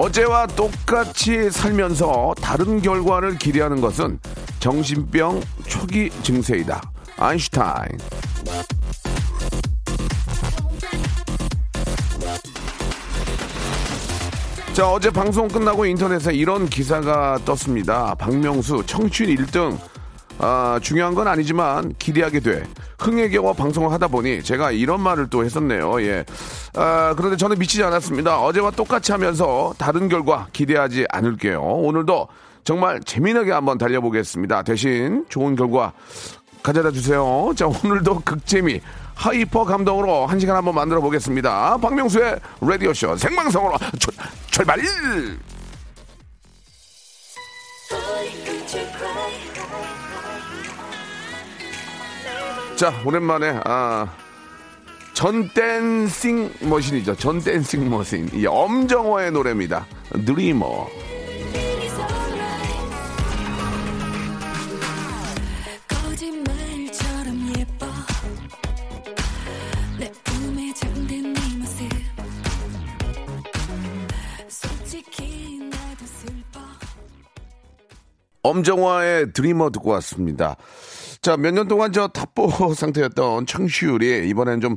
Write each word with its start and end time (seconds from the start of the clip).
어제와 0.00 0.46
똑같이 0.46 1.50
살면서 1.50 2.34
다른 2.40 2.80
결과를 2.80 3.36
기대하는 3.36 3.82
것은 3.82 4.18
정신병 4.58 5.42
초기 5.68 6.08
증세이다. 6.22 6.80
아인슈타인. 7.18 7.98
자, 14.72 14.90
어제 14.90 15.10
방송 15.10 15.46
끝나고 15.48 15.84
인터넷에 15.84 16.32
이런 16.32 16.66
기사가 16.66 17.38
떴습니다. 17.44 18.14
박명수 18.14 18.82
청취율 18.86 19.36
1등. 19.36 19.78
아, 20.42 20.80
중요한 20.82 21.14
건 21.14 21.28
아니지만 21.28 21.94
기대하게 21.98 22.40
돼. 22.40 22.64
흥의 22.98 23.30
겨워 23.30 23.52
방송을 23.52 23.92
하다 23.92 24.08
보니 24.08 24.42
제가 24.42 24.70
이런 24.70 25.00
말을 25.02 25.28
또 25.28 25.44
했었네요. 25.44 26.00
예. 26.02 26.24
아, 26.74 27.14
그런데 27.16 27.36
저는 27.36 27.58
미치지 27.58 27.84
않았습니다. 27.84 28.40
어제와 28.40 28.70
똑같이 28.70 29.12
하면서 29.12 29.74
다른 29.76 30.08
결과 30.08 30.46
기대하지 30.52 31.06
않을게요. 31.10 31.60
오늘도 31.60 32.28
정말 32.64 33.00
재미나게 33.00 33.52
한번 33.52 33.76
달려보겠습니다. 33.76 34.62
대신 34.62 35.26
좋은 35.28 35.56
결과 35.56 35.92
가져다 36.62 36.90
주세요. 36.90 37.52
자, 37.54 37.66
오늘도 37.66 38.22
극재미 38.24 38.80
hyper 39.14 39.64
감동으로 39.64 40.26
한 40.26 40.38
시간 40.40 40.56
한번 40.56 40.74
만들어 40.74 41.00
보겠습니다. 41.02 41.76
박명수의 41.78 42.38
라디오쇼 42.60 43.16
생방송으로 43.16 43.76
출, 43.98 44.14
출발! 44.50 44.80
자, 52.80 52.94
오랜만에, 53.04 53.60
아, 53.66 54.10
전 55.12 55.50
댄싱 55.50 56.50
머신이죠. 56.62 57.14
전 57.16 57.38
댄싱 57.38 57.90
머신. 57.90 58.26
이 58.32 58.46
엄정화의 58.46 59.32
노래입니다. 59.32 59.86
드리머. 60.24 60.86
엄정화의 78.42 79.34
드리머 79.34 79.68
듣고 79.68 79.90
왔습니다. 79.90 80.56
자, 81.22 81.36
몇 81.36 81.52
년 81.52 81.68
동안 81.68 81.92
저 81.92 82.08
탑보 82.08 82.48
상태였던 82.74 83.44
청취율이 83.46 84.28
이번엔 84.30 84.60
좀, 84.62 84.76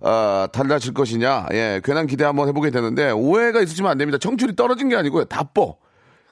어, 0.00 0.46
달라질 0.50 0.94
것이냐. 0.94 1.48
예, 1.52 1.80
괜한 1.84 2.06
기대 2.06 2.24
한번 2.24 2.48
해보게 2.48 2.70
되는데, 2.70 3.10
오해가 3.10 3.60
있으시면 3.60 3.90
안 3.90 3.98
됩니다. 3.98 4.16
청취율이 4.18 4.56
떨어진 4.56 4.88
게 4.88 4.96
아니고요. 4.96 5.26
탑보. 5.26 5.76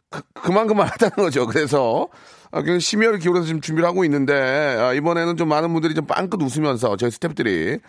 그, 0.09 0.23
그만 0.33 0.67
그만 0.67 0.89
하다는 0.89 1.13
거죠. 1.17 1.47
그래서, 1.47 2.09
아, 2.53 2.63
그냥 2.63 2.79
심혈을 2.81 3.19
기울여서 3.19 3.47
지금 3.47 3.61
준비를 3.61 3.87
하고 3.87 4.03
있는데, 4.05 4.33
아, 4.35 4.95
이번에는 4.95 5.37
좀 5.37 5.49
많은 5.49 5.73
분들이 5.75 5.95
좀 5.95 6.07
빵긋 6.07 6.41
웃으면서, 6.43 6.97
저희 6.97 7.11
스탭들이 7.11 7.81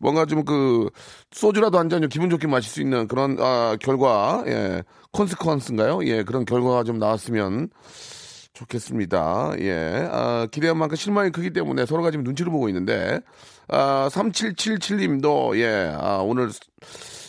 뭔가 0.00 0.24
좀 0.24 0.44
그, 0.46 0.88
소주라도 1.30 1.78
한잔좀 1.78 2.08
기분 2.08 2.30
좋게 2.30 2.46
마실 2.48 2.70
수 2.72 2.80
있는 2.80 3.06
그런, 3.06 3.36
아, 3.38 3.76
결과, 3.80 4.42
예, 4.46 4.82
콘스퀀스인가요? 5.12 6.06
예, 6.06 6.22
그런 6.24 6.46
결과가 6.46 6.84
좀 6.84 6.98
나왔으면 6.98 7.68
좋겠습니다. 8.58 9.52
예. 9.60 10.08
아, 10.10 10.46
기대한 10.50 10.78
만큼 10.78 10.96
실망이 10.96 11.30
크기 11.30 11.52
때문에 11.52 11.86
서로가 11.86 12.10
지금 12.10 12.24
눈치를 12.24 12.50
보고 12.50 12.68
있는데, 12.68 13.20
아, 13.68 14.08
3777님도, 14.10 15.56
예, 15.58 15.94
아, 15.96 16.18
오늘 16.18 16.50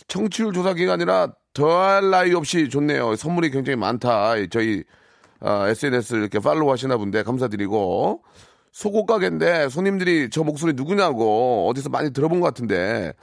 청취율 0.07 0.53
조사 0.53 0.73
기간이라 0.73 1.33
더할 1.53 2.09
나위 2.09 2.33
없이 2.33 2.69
좋네요. 2.69 3.15
선물이 3.15 3.51
굉장히 3.51 3.75
많다. 3.77 4.33
저희, 4.49 4.83
아, 5.39 5.67
SNS를 5.69 6.21
이렇게 6.21 6.39
팔로우 6.39 6.71
하시나 6.71 6.97
본데 6.97 7.23
감사드리고, 7.23 8.23
속옷 8.71 9.05
가게인데 9.07 9.69
손님들이 9.69 10.29
저 10.31 10.43
목소리 10.43 10.73
누구냐고 10.73 11.67
어디서 11.69 11.89
많이 11.89 12.11
들어본 12.11 12.39
것 12.39 12.47
같은데, 12.47 13.13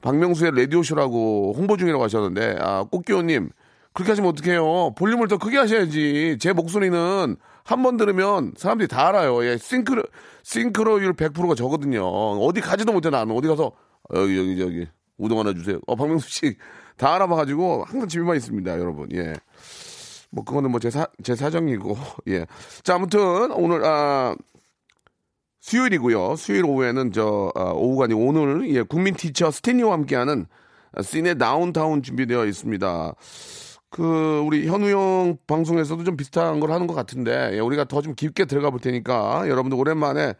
박명수의 0.00 0.52
라디오쇼라고 0.56 1.54
홍보 1.56 1.76
중이라고 1.76 2.02
하셨는데, 2.04 2.56
아, 2.60 2.84
꽃기호님, 2.90 3.50
그렇게 3.94 4.12
하시면 4.12 4.30
어떡해요. 4.30 4.94
볼륨을 4.96 5.28
더 5.28 5.36
크게 5.38 5.58
하셔야지. 5.58 6.38
제 6.40 6.52
목소리는 6.52 7.36
한 7.64 7.82
번 7.82 7.96
들으면 7.96 8.52
사람들이 8.56 8.88
다 8.88 9.08
알아요. 9.08 9.44
예, 9.44 9.56
싱크로, 9.58 10.02
싱크로율 10.42 11.12
100%가 11.14 11.54
저거든요. 11.54 12.04
어디 12.06 12.60
가지도 12.60 12.92
못해, 12.92 13.08
나는. 13.10 13.36
어디 13.36 13.46
가서, 13.48 13.66
어, 13.66 14.16
여기, 14.16 14.36
여기, 14.38 14.58
저기, 14.58 14.88
우동 15.18 15.38
하나 15.38 15.52
주세요. 15.54 15.78
어, 15.86 15.94
박명수 15.96 16.28
씨 16.30 16.56
다 16.96 17.14
알아봐가지고 17.14 17.84
항상 17.86 18.08
집에만 18.08 18.36
있습니다, 18.36 18.78
여러분. 18.78 19.08
예. 19.14 19.32
뭐, 20.30 20.44
그거는 20.44 20.70
뭐 20.70 20.78
제 20.80 20.90
사, 20.90 21.06
제 21.22 21.34
사정이고, 21.34 21.96
예. 22.28 22.46
자, 22.82 22.96
아무튼, 22.96 23.50
오늘, 23.52 23.84
아, 23.84 24.34
수요일이고요. 25.60 26.36
수요일 26.36 26.64
오후에는 26.64 27.12
저, 27.12 27.52
아, 27.54 27.70
오후가 27.74 28.04
아니고 28.04 28.26
오늘, 28.26 28.68
예, 28.74 28.82
국민 28.82 29.14
티처 29.14 29.50
스탠리와 29.50 29.92
함께하는 29.92 30.46
씬의 31.00 31.38
다운타운 31.38 32.02
준비되어 32.02 32.44
있습니다. 32.46 33.14
그 33.92 34.42
우리 34.44 34.66
현우 34.66 34.88
형 34.88 35.36
방송에서도 35.46 36.02
좀 36.02 36.16
비슷한 36.16 36.60
걸 36.60 36.72
하는 36.72 36.86
것 36.86 36.94
같은데 36.94 37.50
예, 37.52 37.60
우리가 37.60 37.84
더 37.84 38.00
좀 38.00 38.14
깊게 38.14 38.46
들어가 38.46 38.70
볼 38.70 38.80
테니까 38.80 39.44
여러분들 39.48 39.78
오랜만에 39.78 40.34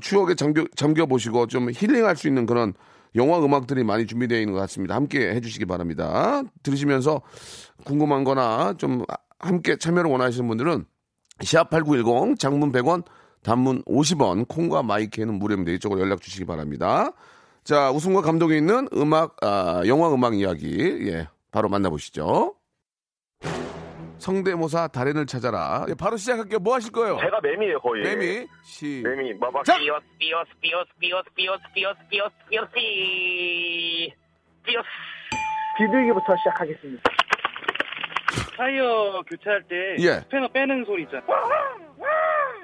추억에 0.00 0.34
잠겨, 0.36 0.64
잠겨 0.76 1.04
보시고 1.04 1.48
좀 1.48 1.70
힐링할 1.70 2.16
수 2.16 2.28
있는 2.28 2.46
그런 2.46 2.72
영화 3.16 3.38
음악들이 3.38 3.82
많이 3.84 4.06
준비되어 4.06 4.38
있는 4.38 4.54
것 4.54 4.60
같습니다. 4.60 4.94
함께 4.94 5.34
해주시기 5.34 5.66
바랍니다. 5.66 6.42
들으시면서 6.62 7.20
궁금한 7.84 8.22
거나 8.24 8.74
좀 8.78 9.04
함께 9.40 9.76
참여를 9.76 10.08
원하시는 10.10 10.46
분들은 10.48 10.84
샵8910 11.40 12.38
장문 12.38 12.70
100원 12.72 13.04
단문 13.42 13.82
50원 13.82 14.46
콩과 14.48 14.84
마이케이는 14.84 15.34
무료입니다. 15.34 15.72
이쪽으로 15.72 16.00
연락 16.00 16.20
주시기 16.22 16.44
바랍니다. 16.44 17.12
자 17.64 17.90
웃음과 17.90 18.20
감동이 18.22 18.56
있는 18.56 18.88
음악 18.94 19.36
아, 19.44 19.82
영화 19.86 20.14
음악 20.14 20.36
이야기 20.38 20.78
예 21.08 21.28
바로 21.50 21.68
만나보시죠. 21.68 22.54
성대모사 24.24 24.88
달인을 24.88 25.26
찾아라. 25.26 25.84
예, 25.90 25.94
바로 25.94 26.16
시작할게요. 26.16 26.58
뭐 26.58 26.74
하실 26.74 26.90
거예요? 26.92 27.18
제가 27.20 27.40
매미예요 27.42 27.78
거의. 27.80 28.02
매미 28.02 28.46
시 28.62 29.02
매미 29.04 29.34
막막 29.34 29.64
자! 29.66 29.76
삐어스 29.76 30.02
삐어스 30.18 30.50
삐어스 30.62 30.88
삐어스 30.98 31.24
삐어스 31.34 31.60
삐어스 31.74 31.98
삐어스 32.08 32.34
삐어스 32.48 32.70
삐 32.72 34.14
삐어스 34.64 34.88
비둘기부터 35.76 36.36
시작하겠습니다. 36.38 37.02
타이어 38.56 39.22
교체할 39.28 39.62
때 39.68 39.96
예. 39.98 40.20
스패너 40.22 40.48
빼는 40.48 40.84
소리 40.86 41.02
있잖아. 41.02 41.22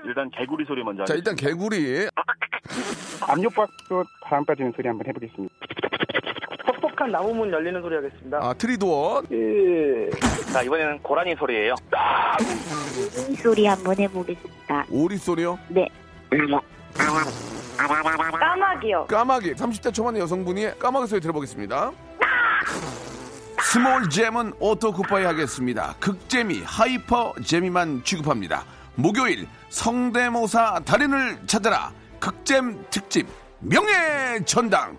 일단 0.07 0.31
개구리 0.31 0.65
소리 0.65 0.83
먼저. 0.83 1.05
자 1.05 1.13
일단 1.15 1.37
개구리 1.37 2.09
압력밥솥 3.29 4.07
바람 4.23 4.47
빠지는 4.47 4.73
소리 4.75 4.89
한번 4.89 5.07
해보겠습니다. 5.09 5.55
퍽퍽한 7.01 7.11
나무 7.11 7.35
문 7.35 7.51
열리는 7.51 7.81
소리 7.81 7.97
하겠습니다. 7.97 8.39
아 8.43 8.53
트리도어 8.53 9.23
예. 9.33 10.11
자 10.53 10.63
이번에는 10.63 10.99
고라니 11.03 11.35
소리예요. 11.37 11.75
소리 13.43 13.67
한번 13.67 13.97
해보겠습니다. 13.99 14.87
오리 14.91 15.17
소리요? 15.17 15.59
네. 15.69 15.89
까마귀요 18.39 19.07
까마귀 19.07 19.55
30대 19.55 19.93
초반의 19.95 20.21
여성분이 20.21 20.79
까마귀 20.79 21.07
소리 21.07 21.21
들어보겠습니다. 21.21 21.91
small 23.63 24.11
잼은 24.11 24.53
오토 24.61 24.93
쿠파이 24.93 25.25
하겠습니다. 25.25 25.95
극재미 25.99 26.63
hyper 26.65 27.33
재미만 27.45 28.03
취급합니다. 28.05 28.65
목요일 28.97 29.47
성대모사 29.71 30.81
달인을 30.85 31.39
찾아라 31.47 31.93
극잼 32.19 32.85
특집 32.91 33.27
명예 33.61 34.41
전당 34.45 34.99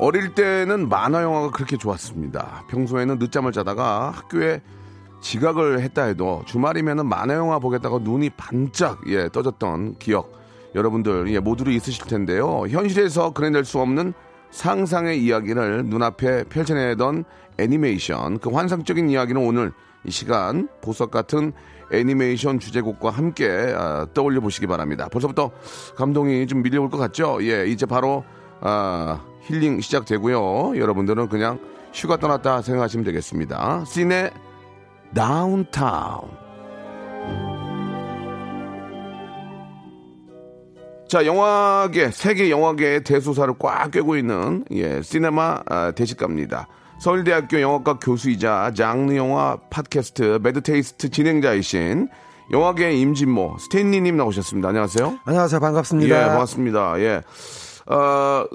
어릴 0.00 0.34
때는 0.34 0.88
만화 0.88 1.22
영화가 1.22 1.50
그렇게 1.50 1.76
좋았습니다. 1.76 2.64
평소에는 2.68 3.18
늦잠을 3.18 3.52
자다가 3.52 4.10
학교에 4.10 4.62
지각을 5.20 5.80
했다 5.80 6.04
해도 6.04 6.42
주말이면은 6.46 7.06
만화 7.06 7.34
영화 7.34 7.58
보겠다고 7.58 8.00
눈이 8.00 8.30
반짝 8.30 9.00
예 9.08 9.28
떠졌던 9.28 9.96
기억 9.98 10.32
여러분들 10.74 11.32
예 11.32 11.40
모두도 11.40 11.70
있으실 11.70 12.06
텐데요. 12.06 12.64
현실에서 12.68 13.32
그려낼 13.32 13.64
수 13.64 13.80
없는 13.80 14.12
상상의 14.50 15.22
이야기를 15.22 15.86
눈앞에 15.86 16.44
펼쳐내던 16.44 17.24
애니메이션 17.58 18.38
그 18.38 18.50
환상적인 18.50 19.10
이야기는 19.10 19.44
오늘 19.44 19.72
이 20.04 20.10
시간 20.10 20.68
보석 20.80 21.10
같은 21.10 21.52
애니메이션 21.92 22.60
주제곡과 22.60 23.10
함께 23.10 23.48
아, 23.76 24.06
떠올려 24.14 24.40
보시기 24.40 24.66
바랍니다. 24.66 25.08
벌써부터 25.10 25.50
감동이 25.96 26.46
좀 26.46 26.62
밀려올 26.62 26.90
것 26.90 26.98
같죠? 26.98 27.38
예, 27.42 27.66
이제 27.66 27.86
바로 27.86 28.24
아, 28.60 29.20
힐링 29.48 29.80
시작되고요. 29.80 30.78
여러분들은 30.78 31.28
그냥 31.28 31.58
휴가 31.92 32.16
떠났다 32.18 32.62
생각하시면 32.62 33.04
되겠습니다. 33.04 33.84
씨네 33.86 34.30
다운타운. 35.14 36.30
자, 41.08 41.24
영화계, 41.24 42.10
세계 42.10 42.50
영화계의 42.50 43.02
대소사를 43.02 43.54
꽉 43.58 43.90
꿰고 43.90 44.16
있는, 44.16 44.66
예, 44.72 45.00
시네마 45.00 45.60
아, 45.66 45.90
대식가입니다. 45.92 46.68
서울대학교 47.00 47.60
영화과 47.62 47.98
교수이자 47.98 48.72
장르 48.76 49.16
영화 49.16 49.56
팟캐스트 49.70 50.40
배드테이스트 50.42 51.10
진행자이신 51.10 52.08
영화계 52.50 52.92
임진모 52.92 53.56
스탠리님 53.60 54.16
나오셨습니다. 54.16 54.68
안녕하세요. 54.68 55.18
안녕하세요. 55.24 55.60
반갑습니다. 55.60 56.14
예, 56.14 56.26
반갑습니다. 56.26 57.00
예. 57.00 57.22
어, 57.86 58.46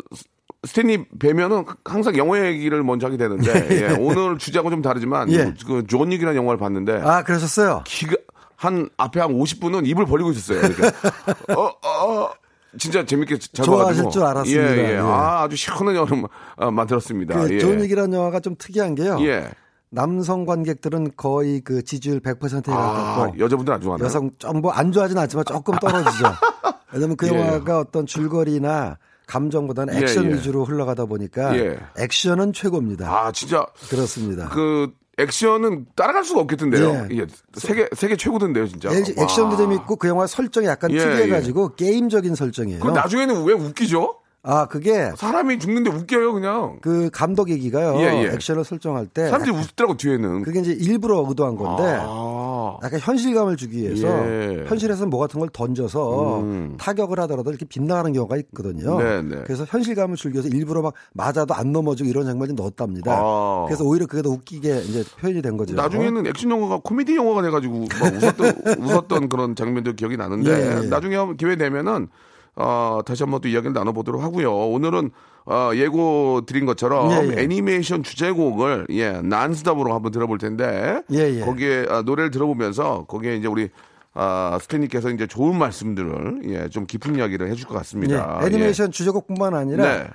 스탠리 0.65 1.05
뵈면은 1.19 1.65
항상 1.83 2.15
영화 2.17 2.45
얘기를 2.45 2.81
먼저 2.83 3.07
하게 3.07 3.17
되는데, 3.17 3.51
예, 3.91 3.95
오늘 3.99 4.37
주제하고 4.37 4.69
좀 4.69 4.81
다르지만, 4.81 5.31
예. 5.31 5.53
그, 5.65 5.85
존 5.87 6.11
윅이라는 6.11 6.35
영화를 6.35 6.57
봤는데, 6.57 7.01
아, 7.03 7.23
그러셨어요? 7.23 7.83
기가, 7.85 8.15
한, 8.55 8.89
앞에 8.97 9.19
한 9.19 9.29
50분은 9.37 9.85
입을 9.87 10.05
벌리고 10.05 10.31
있었어요. 10.31 10.61
어, 11.57 11.61
어, 11.61 11.87
어. 11.87 12.33
진짜 12.77 13.05
재밌게 13.05 13.37
잘 13.37 13.65
좋아하실 13.65 14.03
봐가지고. 14.03 14.09
줄 14.09 14.23
알았습니다. 14.23 14.77
예, 14.77 14.77
예. 14.77 14.93
예. 14.93 14.97
아, 14.97 15.43
아주 15.43 15.55
시원한 15.55 15.95
여름 15.95 16.25
아, 16.55 16.71
만들었습니다. 16.71 17.39
그 17.39 17.53
예. 17.53 17.59
존윅이라는 17.59 18.13
영화가 18.17 18.39
좀 18.39 18.55
특이한 18.57 18.95
게요. 18.95 19.17
예. 19.21 19.51
남성 19.89 20.45
관객들은 20.45 21.11
거의 21.15 21.61
그 21.61 21.83
지지율 21.83 22.19
100%에 22.19 22.73
아, 22.73 22.75
가깝고 22.75 23.39
여자분들 23.39 23.73
안 23.73 23.79
좋아하나요? 23.79 24.05
여성 24.05 24.31
좀뭐안 24.39 24.91
좋아하진 24.91 25.17
않지만 25.19 25.45
조금 25.45 25.75
떨어지죠. 25.77 26.25
왜냐면 26.93 27.15
그 27.15 27.27
예. 27.27 27.37
영화가 27.37 27.79
어떤 27.79 28.07
줄거리나 28.07 28.97
감정보다는 29.27 29.95
예, 29.95 29.99
액션 29.99 30.25
예. 30.29 30.33
위주로 30.35 30.65
흘러가다 30.65 31.05
보니까 31.05 31.57
예. 31.57 31.77
액션은 31.97 32.53
최고입니다. 32.53 33.07
아, 33.09 33.31
진짜. 33.31 33.65
그렇습니다. 33.89 34.49
그, 34.49 34.91
액션은 35.17 35.85
따라갈 35.95 36.23
수가 36.23 36.41
없겠던데요. 36.41 37.07
예. 37.11 37.17
예. 37.19 37.27
세계, 37.53 37.87
세계 37.95 38.15
최고던데요, 38.17 38.67
진짜. 38.67 38.89
액- 38.91 39.15
와. 39.17 39.23
액션도 39.23 39.57
재밌고 39.57 39.95
그 39.97 40.07
영화 40.07 40.25
설정이 40.25 40.65
약간 40.65 40.91
예, 40.91 40.97
특이해가지고 40.97 41.75
게임적인 41.75 42.33
설정이에요. 42.35 42.79
그 42.79 42.87
나중에는 42.89 43.43
왜 43.43 43.53
웃기죠? 43.53 44.15
아 44.45 44.65
그게 44.67 45.09
사람이 45.15 45.57
죽는데 45.57 45.89
웃겨요, 45.89 46.33
그냥. 46.33 46.77
그 46.81 47.09
감독 47.13 47.49
얘기가요. 47.49 47.95
예, 47.99 48.25
예. 48.25 48.33
액션을 48.33 48.65
설정할 48.65 49.07
때 49.07 49.27
사람들이 49.29 49.55
웃더라고, 49.55 49.95
뒤에는. 49.95 50.43
그게 50.43 50.59
이제 50.59 50.73
일부러 50.73 51.25
의도한 51.25 51.55
건데 51.55 51.97
아. 52.01 52.77
약간 52.83 52.99
현실감을 52.99 53.55
주기 53.55 53.77
위해서 53.83 54.07
예. 54.07 54.65
현실에서 54.67 55.05
뭐 55.05 55.21
같은 55.21 55.39
걸 55.39 55.47
던져서 55.47 56.41
음. 56.41 56.75
타격을 56.77 57.21
하더라도 57.21 57.51
이렇게 57.51 57.63
빗나가는 57.63 58.11
경우가 58.11 58.35
있거든요. 58.37 58.99
네, 59.01 59.21
네. 59.21 59.43
그래서 59.45 59.63
현실감을 59.65 60.17
위해서 60.25 60.49
일부러 60.49 60.81
막 60.81 60.93
맞아도 61.13 61.53
안 61.53 61.71
넘어지고 61.71 62.09
이런 62.09 62.25
장면이 62.25 62.51
넣었답니다. 62.53 63.13
아. 63.17 63.63
그래서 63.67 63.85
오히려 63.85 64.07
그게 64.07 64.21
더 64.21 64.29
웃기게 64.29 64.81
이제 64.89 65.05
표현이 65.21 65.41
된 65.41 65.55
거죠. 65.55 65.73
나중에는 65.73 66.27
액션 66.27 66.51
영화가 66.51 66.81
코미디 66.83 67.15
영화가 67.15 67.43
돼가지고 67.43 67.87
막 67.97 68.13
웃었던, 68.13 68.55
웃었던 68.83 69.29
그런 69.29 69.55
장면들 69.55 69.95
기억이 69.95 70.17
나는데 70.17 70.51
예, 70.51 70.83
예. 70.83 70.87
나중에 70.89 71.15
기회 71.37 71.55
되면은 71.55 72.09
어, 72.55 72.99
다시 73.05 73.23
한번 73.23 73.41
또 73.41 73.47
이야기를 73.47 73.73
나눠보도록 73.73 74.21
하고요. 74.21 74.53
오늘은 74.53 75.11
어, 75.45 75.71
예고 75.75 76.41
드린 76.45 76.65
것처럼 76.65 77.11
예, 77.11 77.35
예. 77.35 77.41
애니메이션 77.41 78.03
주제곡을 78.03 78.87
예, 78.91 79.21
난스답으로 79.21 79.93
한번 79.93 80.11
들어볼 80.11 80.37
텐데 80.37 81.01
예, 81.11 81.35
예. 81.35 81.39
거기에 81.41 81.87
아, 81.89 82.01
노래를 82.01 82.31
들어보면서 82.31 83.05
거기에 83.07 83.35
이제 83.35 83.47
우리 83.47 83.69
아, 84.13 84.57
스탠리께서 84.61 85.09
이제 85.09 85.25
좋은 85.27 85.57
말씀들을 85.57 86.41
예, 86.45 86.69
좀 86.69 86.85
깊은 86.85 87.15
이야기를 87.15 87.49
해줄 87.49 87.65
것 87.67 87.73
예, 87.73 87.77
같습니다. 87.79 88.39
애니메이션 88.43 88.91
주제곡뿐만 88.91 89.55
아니라 89.55 89.83
네. 89.83 90.09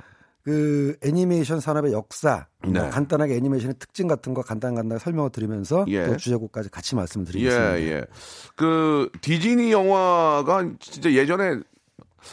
그 0.44 0.96
애니메이션 1.04 1.60
산업의 1.60 1.92
역사, 1.92 2.46
뭐 2.62 2.72
네. 2.72 2.88
간단하게 2.88 3.34
애니메이션의 3.34 3.74
특징 3.78 4.06
같은 4.06 4.32
거 4.32 4.40
간단간단하게 4.40 5.02
설명을 5.02 5.30
드리면서 5.30 5.84
예. 5.88 6.06
또 6.06 6.16
주제곡까지 6.16 6.70
같이 6.70 6.94
예, 6.94 6.96
말씀드리겠습니다. 6.96 7.80
예. 7.82 8.04
그 8.56 9.10
디즈니 9.20 9.72
영화가 9.72 10.70
진짜 10.80 11.12
예전에 11.12 11.60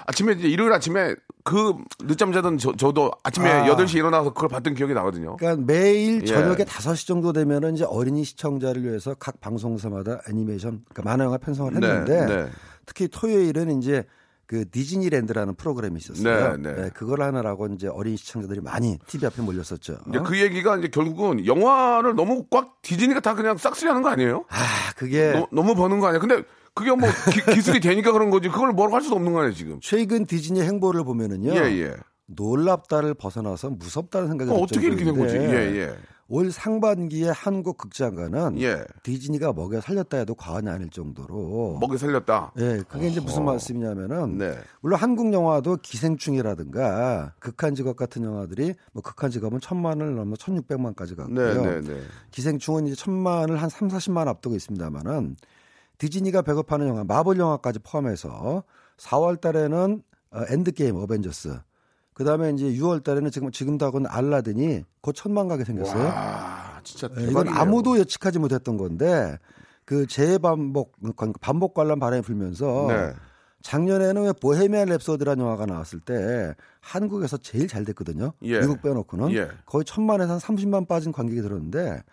아침에 0.06 0.34
이제 0.34 0.48
일요일 0.48 0.74
아침에 0.74 1.16
그 1.44 1.76
늦잠 2.08 2.34
자던 2.34 2.58
저, 2.58 2.76
저도 2.76 3.12
아침에 3.24 3.50
아. 3.50 3.66
8시에 3.66 3.98
일어나서 3.98 4.34
그걸 4.34 4.50
봤던 4.50 4.74
기억이 4.74 4.94
나거든요. 4.94 5.38
그러니까 5.38 5.64
매일 5.66 6.22
예. 6.22 6.26
저녁에 6.26 6.64
5시 6.64 7.08
정도 7.08 7.34
되면은 7.34 7.76
이제 7.76 7.86
어린이 7.86 8.24
시청자를 8.24 8.84
위해서 8.84 9.14
각 9.14 9.40
방송사마다 9.40 10.22
애니메이션, 10.30 10.84
그러니까 10.90 11.04
만화 11.04 11.26
영화 11.26 11.38
편성을 11.38 11.74
네, 11.74 11.88
했는데 11.88 12.26
네. 12.26 12.50
특히 12.86 13.08
토요일은 13.08 13.80
이제 13.80 14.06
그 14.48 14.70
디즈니랜드라는 14.70 15.56
프로그램이 15.56 15.98
있었어요. 15.98 16.58
네, 16.58 16.74
네. 16.74 16.90
그걸 16.94 17.22
하느라고 17.22 17.68
이제 17.68 17.88
어린이 17.88 18.18
시청자들이 18.18 18.62
많이 18.62 19.00
TV 19.08 19.26
앞에 19.28 19.42
몰렸었죠. 19.42 19.98
이제 20.08 20.20
그 20.24 20.40
얘기가 20.40 20.78
이제 20.78 20.88
결국은 20.88 21.46
영화를 21.46 22.16
너무 22.16 22.46
꽉 22.52 22.82
디즈니가 22.84 23.22
다 23.22 23.34
그냥 23.34 23.58
싹쓸이 23.58 23.88
하는 23.88 24.04
거 24.04 24.10
아니에요? 24.10 24.46
아, 24.50 24.94
그게 24.96 25.32
너, 25.32 25.48
너무 25.52 25.74
버는 25.74 26.00
거 26.00 26.08
아니야? 26.08 26.20
근데 26.20 26.44
그게 26.76 26.92
뭐 26.92 27.10
기, 27.54 27.62
술이 27.62 27.80
되니까 27.80 28.12
그런 28.12 28.30
거지. 28.30 28.50
그걸 28.50 28.74
뭐라고 28.74 28.96
할 28.96 29.02
수도 29.02 29.16
없는 29.16 29.32
거 29.34 29.40
아니에요, 29.40 29.54
지금. 29.56 29.80
최근 29.82 30.26
디즈니 30.26 30.62
행보를 30.62 31.04
보면은요. 31.06 31.56
예, 31.56 31.62
예. 31.82 31.96
놀랍다를 32.28 33.14
벗어나서 33.14 33.70
무섭다는 33.72 34.28
생각이 34.28 34.52
어, 34.52 34.56
들 34.56 34.64
어떻게 34.64 34.88
이렇게 34.88 35.06
된 35.06 35.18
거지? 35.18 35.38
예, 35.38 35.52
예. 35.80 35.96
올 36.28 36.52
상반기에 36.52 37.30
한국 37.30 37.78
극장가는 37.78 38.60
예. 38.60 38.84
디즈니가 39.04 39.54
먹여 39.54 39.80
살렸다 39.80 40.18
해도 40.18 40.34
과언이 40.34 40.68
아닐 40.70 40.90
정도로 40.90 41.78
먹여 41.80 41.98
살렸다. 41.98 42.54
예, 42.58 42.82
그게 42.88 43.10
이제 43.10 43.20
무슨 43.20 43.46
말씀이냐면은 43.46 44.40
네. 44.40 44.58
물론 44.82 45.00
한국 45.00 45.32
영화도 45.32 45.78
기생충이라든가 45.84 47.34
극한 47.40 47.76
직업 47.76 47.96
같은 47.96 48.24
영화들이 48.24 48.74
뭐 48.92 49.04
극한 49.04 49.30
직업은 49.30 49.60
천만을 49.60 50.16
넘어 50.16 50.36
천육백만까지 50.36 51.16
갔고요. 51.16 51.64
네, 51.64 51.82
네, 51.82 51.82
네. 51.82 52.02
기생충은 52.32 52.88
이제 52.88 52.96
천만을 52.96 53.62
한 53.62 53.70
3, 53.70 53.88
40만 53.88 54.28
앞두고 54.28 54.56
있습니다만은 54.56 55.36
디즈니가 55.98 56.42
배급하는 56.42 56.88
영화 56.88 57.04
마블 57.04 57.38
영화까지 57.38 57.80
포함해서 57.80 58.64
4월 58.98 59.40
달에는 59.40 60.02
어, 60.32 60.42
엔드게임 60.50 60.96
어벤져스 60.96 61.60
그다음에 62.14 62.52
이제 62.52 62.66
6월 62.66 63.04
달에는 63.04 63.30
지금 63.30 63.52
지금도 63.52 63.86
하고는 63.86 64.10
알라딘이 64.10 64.84
곧 65.02 65.14
천만 65.14 65.48
가게 65.48 65.66
생겼어요. 65.66 66.10
아, 66.14 66.80
진짜 66.84 67.08
예, 67.12 67.26
대박이네요. 67.26 67.42
이건 67.42 67.58
아무도 67.58 68.00
예측하지 68.00 68.40
못했던 68.40 68.78
건데 68.78 69.38
그 69.84 70.08
재반복 70.08 70.96
반복 71.42 71.74
관람 71.74 72.00
바람이 72.00 72.22
불면서 72.24 72.86
네. 72.88 73.14
작년에는 73.62 74.24
왜 74.24 74.32
보헤미안 74.34 74.90
랩소디라는 74.90 75.40
영화가 75.40 75.66
나왔을 75.66 76.00
때 76.00 76.56
한국에서 76.82 77.38
제일 77.38 77.68
잘 77.68 77.84
됐거든요. 77.84 78.32
예. 78.44 78.60
미국 78.60 78.82
빼놓고는 78.82 79.32
예. 79.34 79.50
거의 79.66 79.84
천만에서 79.84 80.34
한 80.34 80.40
30만 80.40 80.88
빠진 80.88 81.12
관객이 81.12 81.42
들었는데 81.42 82.04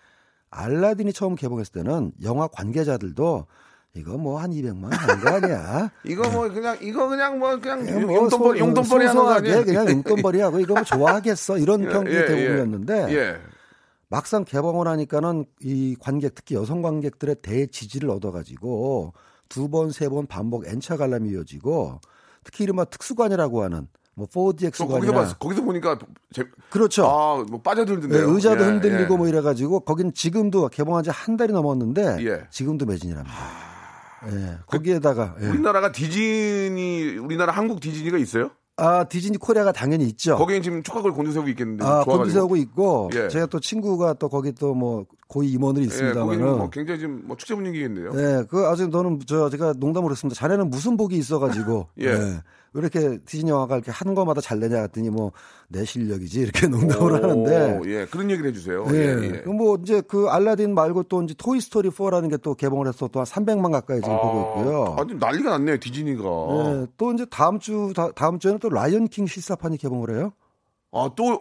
알라딘이 0.50 1.12
처음 1.12 1.34
개봉했을 1.34 1.72
때는 1.72 2.12
영화 2.22 2.46
관계자들도 2.46 3.46
이거 3.94 4.16
뭐 4.16 4.38
한 4.40 4.50
200만 4.52 4.90
하는 4.90 5.20
거 5.22 5.30
아니야? 5.30 5.90
이거 6.04 6.28
뭐 6.30 6.48
그냥 6.48 6.76
이거 6.80 7.08
그냥 7.08 7.38
뭐 7.38 7.58
그냥 7.60 7.84
그냥 7.84 8.06
뭐 8.06 8.14
용돈벌이 8.16 8.58
소- 8.58 8.64
용돈벌이 8.66 9.06
하는 9.06 9.22
거 9.22 9.30
아니야? 9.30 9.64
그냥 9.64 9.88
용돈벌이하고 9.90 10.60
이거 10.60 10.74
뭐 10.74 10.82
좋아하겠어 10.82 11.58
이런 11.58 11.82
평이 11.86 12.10
예, 12.10 12.14
예. 12.22 12.24
대부분이었는데 12.26 13.14
예. 13.14 13.36
막상 14.08 14.44
개봉을 14.44 14.88
하니까는 14.88 15.44
이 15.60 15.96
관객 16.00 16.34
특히 16.34 16.54
여성 16.54 16.80
관객들의 16.82 17.36
대지지를 17.42 18.08
얻어가지고 18.10 19.12
두 19.50 19.68
번 19.68 19.88
세 19.90 20.08
번 20.08 20.26
반복 20.26 20.66
N차 20.66 20.96
관람이 20.96 21.28
이어지고 21.30 22.00
특히 22.44 22.64
이른바 22.64 22.84
특수관이라고 22.86 23.62
하는 23.62 23.88
뭐저 24.14 24.32
거기서 24.40 24.70
4DX관이나 24.86 25.12
봤 25.12 25.38
거기서 25.38 25.62
보니까 25.62 25.98
재, 26.32 26.44
그렇죠. 26.70 27.04
아, 27.06 27.36
뭐 27.36 27.44
네, 27.58 27.62
빠져들던데요. 27.62 28.30
의자도 28.30 28.62
예, 28.62 28.66
흔들리고 28.66 29.14
예. 29.14 29.16
뭐 29.18 29.28
이래 29.28 29.40
가지고 29.42 29.80
거긴 29.80 30.12
지금도 30.14 30.68
개봉한 30.68 31.04
지 31.04 31.10
한 31.10 31.36
달이 31.36 31.52
넘었는데 31.52 32.16
예. 32.26 32.46
지금도 32.50 32.86
매진이랍니다. 32.86 33.34
예, 34.30 34.58
거기에다가 34.66 35.34
예. 35.40 35.46
우리나라가 35.48 35.92
디즈니, 35.92 37.16
우리나라 37.18 37.52
한국 37.52 37.80
디즈니가 37.80 38.18
있어요? 38.18 38.50
아 38.76 39.04
디즈니 39.04 39.36
코리아가 39.36 39.70
당연히 39.72 40.04
있죠. 40.06 40.36
거기엔 40.36 40.62
지금 40.62 40.82
촉각을 40.82 41.12
곤두세우고 41.12 41.48
있겠는데. 41.50 41.84
아. 41.84 42.04
곤두세우고 42.04 42.56
있고 42.56 43.10
예. 43.14 43.28
제가 43.28 43.46
또 43.46 43.60
친구가 43.60 44.14
또 44.14 44.28
거기 44.28 44.52
또 44.52 44.74
뭐 44.74 45.04
고위 45.32 45.50
임원들이 45.52 45.86
예, 45.86 45.88
거기는 45.88 46.10
있습니다만은 46.12 46.58
뭐 46.58 46.68
굉장히 46.70 47.00
지금 47.00 47.22
뭐 47.26 47.36
축제 47.38 47.54
분위기겠네요. 47.54 48.10
예, 48.14 48.44
그 48.48 48.66
아직 48.66 48.90
너는 48.90 49.20
저 49.26 49.48
제가 49.48 49.72
농담으로 49.78 50.12
했습니다. 50.12 50.38
자네는 50.38 50.68
무슨 50.68 50.96
복이 50.98 51.16
있어가지고 51.16 51.88
예. 52.00 52.40
왜 52.74 52.80
이렇게 52.80 53.18
디즈니 53.26 53.50
영화가 53.50 53.76
이렇게 53.76 53.90
하는 53.90 54.14
것마다 54.14 54.40
잘 54.40 54.58
되냐 54.60 54.80
했더니 54.82 55.10
뭐 55.10 55.32
내 55.72 55.86
실력이지 55.86 56.40
이렇게 56.40 56.66
농담을 56.68 57.14
하는데 57.22 57.78
오, 57.80 57.88
예, 57.88 58.04
그런 58.06 58.30
얘기를 58.30 58.50
해주세요. 58.50 58.84
예. 58.90 58.94
예, 58.94 59.22
예. 59.22 59.40
그뭐 59.40 59.78
이제 59.82 60.02
그 60.06 60.28
알라딘 60.28 60.74
말고 60.74 61.04
또 61.04 61.22
이제 61.22 61.34
토이 61.38 61.60
스토리 61.62 61.88
4라는 61.88 62.28
게 62.30 62.36
또 62.42 62.54
개봉을 62.54 62.88
해서 62.88 63.08
또 63.08 63.20
한 63.20 63.24
300만 63.26 63.72
가까이 63.72 64.00
지금 64.02 64.16
보고 64.20 64.40
있고요. 64.60 64.96
아주 64.98 65.14
난리가 65.14 65.50
났네요, 65.50 65.78
디즈니가. 65.78 66.22
예, 66.24 66.86
또 66.98 67.12
이제 67.12 67.24
다음 67.30 67.58
주 67.58 67.92
다, 67.96 68.10
다음 68.14 68.38
주에는 68.38 68.58
또 68.58 68.68
라이언 68.68 69.08
킹 69.08 69.26
실사판이 69.26 69.78
개봉을 69.78 70.14
해요. 70.16 70.32
아, 70.92 71.08
또, 71.16 71.40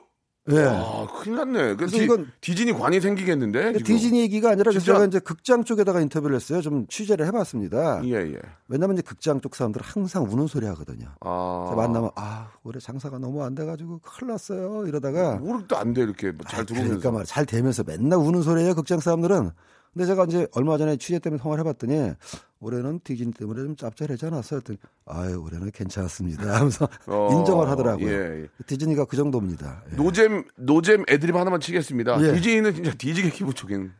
예. 0.51 0.65
아, 0.67 1.07
큰일 1.21 1.37
났네. 1.37 1.75
그래서 1.75 1.97
이건- 1.97 2.27
디즈니 2.41 2.73
관이 2.73 2.99
생기겠는데? 3.01 3.73
디즈니 3.83 4.21
얘기가 4.21 4.51
아니라 4.51 4.71
진짜? 4.71 4.93
제가 4.93 5.05
이제 5.05 5.19
극장 5.19 5.63
쪽에다가 5.63 6.01
인터뷰를 6.01 6.35
했어요. 6.35 6.61
좀 6.61 6.85
취재를 6.87 7.25
해봤습니다. 7.27 8.01
예, 8.05 8.11
예. 8.15 8.39
왜냐면 8.67 8.95
이제 8.95 9.01
극장 9.01 9.41
쪽 9.41 9.55
사람들은 9.55 9.85
항상 9.85 10.23
우는 10.23 10.47
소리 10.47 10.65
하거든요. 10.67 11.07
아. 11.21 11.73
만나면 11.75 12.09
아 12.15 12.49
올해 12.63 12.79
장사가 12.79 13.17
너무 13.19 13.43
안 13.43 13.55
돼가지고 13.55 13.99
큰일 14.03 14.31
났어요 14.31 14.85
이러다가 14.87 15.35
모르도 15.35 15.77
안 15.77 15.93
돼, 15.93 16.01
이렇게 16.01 16.29
아, 16.45 16.63
들어오면서. 16.63 16.83
그러니까 16.99 17.11
말잘 17.11 17.45
되면서 17.45 17.83
맨날 17.85 18.19
우는 18.19 18.41
소리예요 18.41 18.75
극장 18.75 18.99
사람들은. 18.99 19.51
근데 19.93 20.05
제가 20.05 20.25
이제 20.25 20.47
얼마 20.53 20.77
전에 20.77 20.95
취재 20.97 21.19
때문에 21.19 21.41
통화를 21.41 21.63
해봤더니 21.65 22.13
올해는 22.61 23.01
디즈니 23.03 23.33
때문에 23.33 23.61
좀 23.63 23.75
짭짤하지 23.75 24.27
않았어요? 24.27 24.57
했더니 24.59 24.77
아유 25.05 25.41
올해는 25.41 25.71
괜찮았습니다 25.71 26.43
하면서 26.55 26.87
어, 27.07 27.29
인정을 27.33 27.67
하더라고요. 27.69 28.07
예, 28.07 28.41
예. 28.43 28.47
디즈니가 28.65 29.05
그 29.05 29.17
정도입니다. 29.17 29.83
예. 29.91 29.95
노잼, 29.95 30.45
노잼 30.55 31.05
애드립 31.09 31.35
하나만 31.35 31.59
치겠습니다. 31.59 32.21
예. 32.25 32.33
디즈니는 32.33 32.75
진짜 32.75 32.93
기분 33.31 33.53
좋긴. 33.53 33.91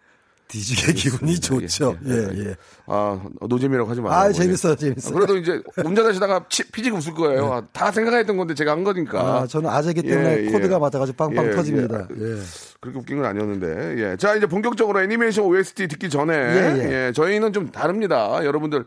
디즈니의 0.52 0.94
기분이 0.96 1.40
좋죠. 1.40 1.96
예, 2.06 2.12
예, 2.12 2.28
예. 2.34 2.50
예. 2.50 2.56
아, 2.88 3.20
노잼이라고 3.40 3.90
하지 3.90 4.02
마요. 4.02 4.12
아, 4.14 4.32
재밌어요, 4.34 4.76
재밌어요. 4.76 5.14
그래도 5.14 5.38
이제 5.38 5.62
운전하시다가 5.84 6.48
치- 6.50 6.70
피식하고 6.70 6.98
웃을 6.98 7.14
거예요. 7.14 7.54
아, 7.54 7.64
다 7.72 7.90
생각했던 7.92 8.36
건데 8.36 8.54
제가 8.54 8.74
한 8.74 8.84
거니까. 8.84 9.22
아, 9.44 9.48
저는 9.48 9.70
아재기 9.70 10.02
때문에 10.04 10.42
예, 10.42 10.46
예. 10.48 10.52
코드가 10.52 10.78
맞아가지고 10.78 11.16
빵빵 11.16 11.46
예, 11.48 11.52
터집니다. 11.52 12.08
예. 12.20 12.24
예. 12.38 12.42
그렇게 12.82 13.00
웃긴 13.00 13.18
건 13.18 13.26
아니었는데. 13.28 13.96
예. 14.12 14.18
자, 14.18 14.36
이제 14.36 14.46
본격적으로 14.46 15.02
애니메이션 15.02 15.46
OST 15.46 15.88
듣기 15.88 16.10
전에. 16.10 16.34
예, 16.36 16.84
예, 16.84 17.08
예. 17.08 17.12
저희는 17.14 17.54
좀 17.54 17.72
다릅니다. 17.72 18.44
여러분들. 18.44 18.86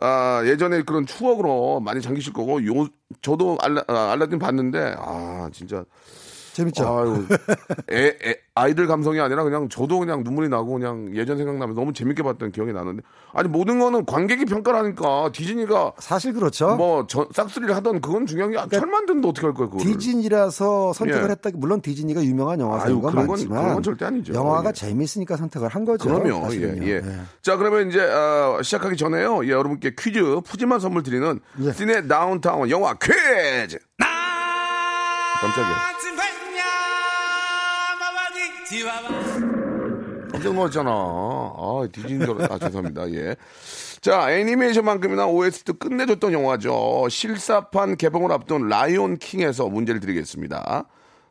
아, 0.00 0.42
예전에 0.46 0.82
그런 0.82 1.04
추억으로 1.06 1.80
많이 1.80 2.00
잠기실 2.02 2.32
거고, 2.32 2.64
요, 2.66 2.86
저도 3.22 3.56
알라, 3.60 3.82
아, 3.88 4.12
알라딘 4.12 4.38
봤는데, 4.38 4.94
아, 4.98 5.48
진짜. 5.52 5.84
재밌죠. 6.56 6.86
아유, 6.88 7.26
애, 7.92 8.16
애, 8.24 8.36
아이들 8.54 8.86
감성이 8.86 9.20
아니라 9.20 9.44
그냥 9.44 9.68
저도 9.68 9.98
그냥 9.98 10.22
눈물이 10.24 10.48
나고 10.48 10.72
그냥 10.72 11.10
예전 11.14 11.36
생각나면 11.36 11.74
너무 11.74 11.92
재밌게 11.92 12.22
봤던 12.22 12.52
기억이 12.52 12.72
나는데. 12.72 13.02
아니, 13.34 13.46
모든 13.48 13.78
거는 13.78 14.06
관객이 14.06 14.46
평가를 14.46 14.80
하니까 14.80 15.30
디즈니가 15.34 15.92
사실 15.98 16.32
그렇죠. 16.32 16.74
뭐, 16.76 17.06
저, 17.06 17.28
싹쓸이를 17.34 17.76
하던 17.76 18.00
그건 18.00 18.24
중요한 18.24 18.52
게, 18.52 18.58
아니라 18.58 18.78
철 18.80 18.88
만드는데 18.88 19.28
어떻게 19.28 19.46
할 19.46 19.52
거야, 19.52 19.68
그거. 19.68 19.82
디즈니라서 19.84 20.94
선택을 20.94 21.24
예. 21.24 21.30
했다. 21.32 21.50
물론 21.52 21.82
디즈니가 21.82 22.24
유명한 22.24 22.58
영화사인 22.58 22.92
아유, 22.94 23.02
건 23.02 23.10
그런 23.10 23.26
건- 23.26 23.34
많지만 23.34 23.58
그런 23.60 23.74
건 23.74 23.82
절대 23.82 24.04
아니죠. 24.06 24.32
영화가 24.32 24.70
예. 24.70 24.72
재밌으니까 24.72 25.36
선택을 25.36 25.68
한 25.68 25.84
거죠. 25.84 26.08
그럼요. 26.08 26.48
예. 26.54 26.78
예. 26.80 27.02
자, 27.42 27.58
그러면 27.58 27.90
이제 27.90 28.00
어, 28.00 28.60
시작하기 28.62 28.96
전에요. 28.96 29.44
예, 29.44 29.50
여러분께 29.50 29.94
퀴즈, 29.98 30.40
푸짐한 30.46 30.80
선물 30.80 31.02
드리는 31.02 31.38
예. 31.60 31.72
시네 31.72 32.06
다운타운 32.08 32.70
영화 32.70 32.94
퀴즈. 32.94 33.78
깜짝이야. 35.40 35.76
깜짝 40.32 40.54
놀랐잖아. 40.54 40.90
아, 40.90 41.86
디즈니 41.92 42.18
줄 42.24 42.36
알았- 42.36 42.50
아, 42.50 42.58
죄송합니다. 42.58 43.10
예. 43.12 43.36
자, 44.00 44.30
애니메이션만큼이나 44.32 45.26
OST 45.26 45.74
끝내줬던 45.74 46.32
영화죠. 46.32 47.08
실사판 47.08 47.96
개봉을 47.96 48.32
앞둔 48.32 48.68
라이온 48.68 49.18
킹에서 49.18 49.68
문제를 49.68 50.00
드리겠습니다. 50.00 50.84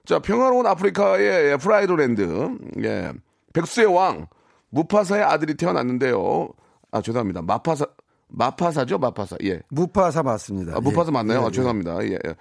자, 0.05 0.19
평화로운 0.19 0.65
아프리카의 0.65 1.51
예, 1.51 1.57
프라이드랜드. 1.57 2.57
예. 2.83 3.11
백수의 3.53 3.87
왕, 3.93 4.27
무파사의 4.69 5.23
아들이 5.23 5.55
태어났는데요. 5.55 6.49
아, 6.91 7.01
죄송합니다. 7.01 7.41
마파사, 7.41 7.85
마파사죠? 8.29 8.97
마파사. 8.97 9.35
예. 9.43 9.61
무파사 9.69 10.23
맞습니다. 10.23 10.77
아, 10.77 10.79
무파사 10.79 11.09
예. 11.09 11.11
맞나요? 11.11 11.39
예, 11.39 11.43
아, 11.43 11.47
예. 11.47 11.51
죄송합니다. 11.51 12.03
예, 12.05 12.11
예. 12.25 12.35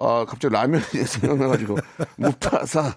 아, 0.00 0.24
갑자기 0.28 0.52
라면이 0.54 0.82
생각나가지고. 1.06 1.76
무파사. 2.16 2.94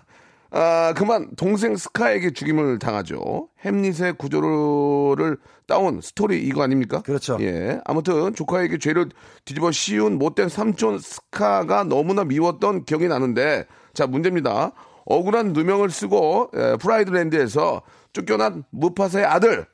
아, 0.54 0.94
그만 0.98 1.34
동생 1.38 1.78
스카에게 1.78 2.32
죽임을 2.32 2.78
당하죠. 2.78 3.48
햄릿의 3.64 4.14
구조를 4.18 5.38
따온 5.66 6.02
스토리 6.02 6.44
이거 6.44 6.62
아닙니까? 6.62 7.02
그렇죠. 7.02 7.38
예. 7.40 7.80
아무튼 7.86 8.36
조카에게 8.36 8.78
죄를 8.78 9.10
뒤집어 9.46 9.72
씌운 9.72 10.18
못된 10.18 10.50
삼촌 10.50 11.00
스카가 11.00 11.86
너무나 11.86 12.26
미웠던 12.26 12.84
기억이 12.84 13.08
나는데 13.08 13.66
자, 13.94 14.06
문제입니다. 14.08 14.74
억울한 15.06 15.54
누명을 15.54 15.90
쓰고 15.90 16.52
예, 16.56 16.78
프라이드랜드에서 16.82 17.82
쫓겨난 18.12 18.66
무파사의 18.72 19.26
아들 19.26 19.66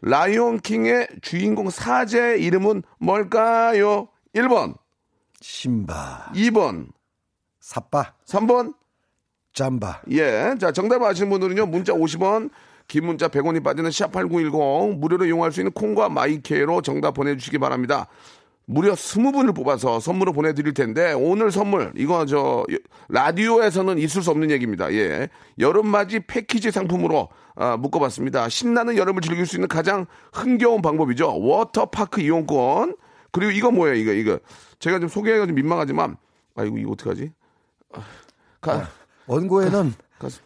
라이온 0.00 0.60
킹의 0.60 1.08
주인공 1.22 1.70
사자의 1.70 2.42
이름은 2.42 2.84
뭘까요? 2.98 4.08
1번, 4.34 4.76
신바, 5.40 6.32
2번, 6.34 6.86
사빠, 7.58 8.14
3번. 8.26 8.74
잠바. 9.52 10.02
예. 10.10 10.54
자, 10.60 10.72
정답 10.72 11.02
아시는 11.02 11.30
분들은요. 11.30 11.66
문자 11.66 11.92
50원, 11.92 12.50
긴 12.86 13.06
문자 13.06 13.28
100원이 13.28 13.62
빠지는 13.62 13.90
샵8910 13.90 14.98
무료로 14.98 15.26
이용할 15.26 15.52
수 15.52 15.60
있는 15.60 15.72
콩과 15.72 16.08
마이케로 16.08 16.82
정답 16.82 17.12
보내주시기 17.12 17.58
바랍니다. 17.58 18.08
무려 18.70 18.92
20분을 18.92 19.54
뽑아서 19.54 19.98
선물을 19.98 20.32
보내드릴 20.32 20.74
텐데 20.74 21.12
오늘 21.12 21.50
선물 21.50 21.92
이거 21.96 22.24
저 22.24 22.64
라디오에서는 23.08 23.98
있을 23.98 24.22
수 24.22 24.30
없는 24.30 24.50
얘기입니다. 24.52 24.92
예, 24.92 25.28
여름맞이 25.58 26.20
패키지 26.20 26.70
상품으로 26.70 27.28
아, 27.56 27.76
묶어봤습니다. 27.76 28.48
신나는 28.48 28.96
여름을 28.96 29.22
즐길 29.22 29.44
수 29.46 29.56
있는 29.56 29.66
가장 29.66 30.06
흥겨운 30.32 30.82
방법이죠. 30.82 31.40
워터파크 31.40 32.20
이용권 32.20 32.96
그리고 33.32 33.50
이거 33.50 33.72
뭐예요? 33.72 33.96
이거 33.96 34.12
이거 34.12 34.38
제가 34.78 35.00
좀 35.00 35.08
소개해가 35.08 35.46
좀 35.46 35.56
민망하지만 35.56 36.16
아이고 36.54 36.78
이거 36.78 36.92
어떡하지? 36.92 37.32
아, 37.92 38.02
가, 38.60 38.88
원고에는 39.30 39.94
가슴, 40.18 40.42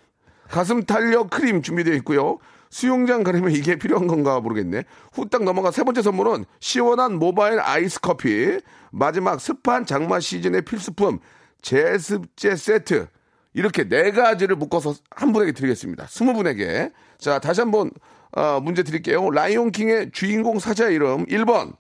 가슴 0.49 0.83
탄력 0.85 1.31
크림 1.31 1.62
준비되어 1.62 1.95
있고요. 1.95 2.38
수영장 2.69 3.23
가려면 3.23 3.53
이게 3.53 3.76
필요한 3.76 4.07
건가 4.07 4.41
모르겠네. 4.41 4.85
후딱 5.12 5.45
넘어가 5.45 5.71
세 5.71 5.85
번째 5.85 6.03
선물은 6.03 6.45
시원한 6.61 7.19
모바일 7.19 7.61
아이스 7.61 8.00
커피. 8.00 8.59
마지막 8.91 9.41
습한 9.41 9.87
장마 9.87 10.21
시즌의 10.21 10.62
필수품 10.62 11.21
제습제 11.62 12.57
세트. 12.57 13.07
이렇게 13.55 13.88
네 13.88 14.11
가지를 14.11 14.57
묶어서 14.57 14.95
한 15.11 15.33
분에게 15.33 15.53
드리겠습니다. 15.53 16.07
스무 16.09 16.35
분에게. 16.35 16.91
자, 17.19 17.38
다시 17.38 17.61
한번 17.61 17.91
어, 18.33 18.61
문제 18.61 18.83
드릴게요. 18.83 19.31
라이온킹의 19.31 20.11
주인공 20.12 20.59
사자 20.59 20.88
이름 20.88 21.25
1번 21.26 21.76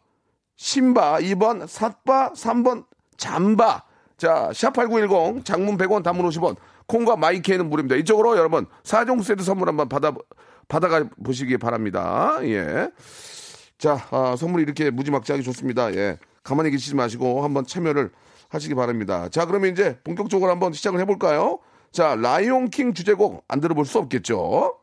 신바, 0.56 1.18
2번 1.18 1.66
삿바, 1.66 2.32
3번 2.32 2.86
잠바. 3.16 3.82
자, 4.16 4.48
샵8910 4.52 5.44
장문 5.44 5.76
100원 5.76 6.04
단문 6.04 6.28
50원. 6.28 6.56
콩과 6.86 7.16
마이케이는 7.16 7.68
무료입니다. 7.68 7.96
이쪽으로 7.96 8.36
여러분 8.36 8.66
사종 8.82 9.22
세트 9.22 9.42
선물 9.42 9.68
한번 9.68 9.88
받아 9.88 10.12
받아가 10.68 11.04
보시기 11.24 11.58
바랍니다. 11.58 12.38
예. 12.42 12.90
자, 13.78 14.06
아, 14.10 14.34
선물이 14.36 14.62
이렇게 14.62 14.90
무지막지하게 14.90 15.42
좋습니다. 15.42 15.94
예. 15.94 16.18
가만히 16.42 16.70
계시지 16.70 16.94
마시고 16.94 17.42
한번 17.42 17.66
참여를 17.66 18.10
하시기 18.48 18.74
바랍니다. 18.74 19.28
자, 19.28 19.46
그러면 19.46 19.72
이제 19.72 19.98
본격적으로 20.04 20.50
한번 20.50 20.72
시작을 20.72 21.00
해볼까요? 21.00 21.58
자, 21.90 22.14
라이온킹 22.16 22.94
주제곡 22.94 23.44
안 23.48 23.60
들어볼 23.60 23.84
수 23.84 23.98
없겠죠? 23.98 24.78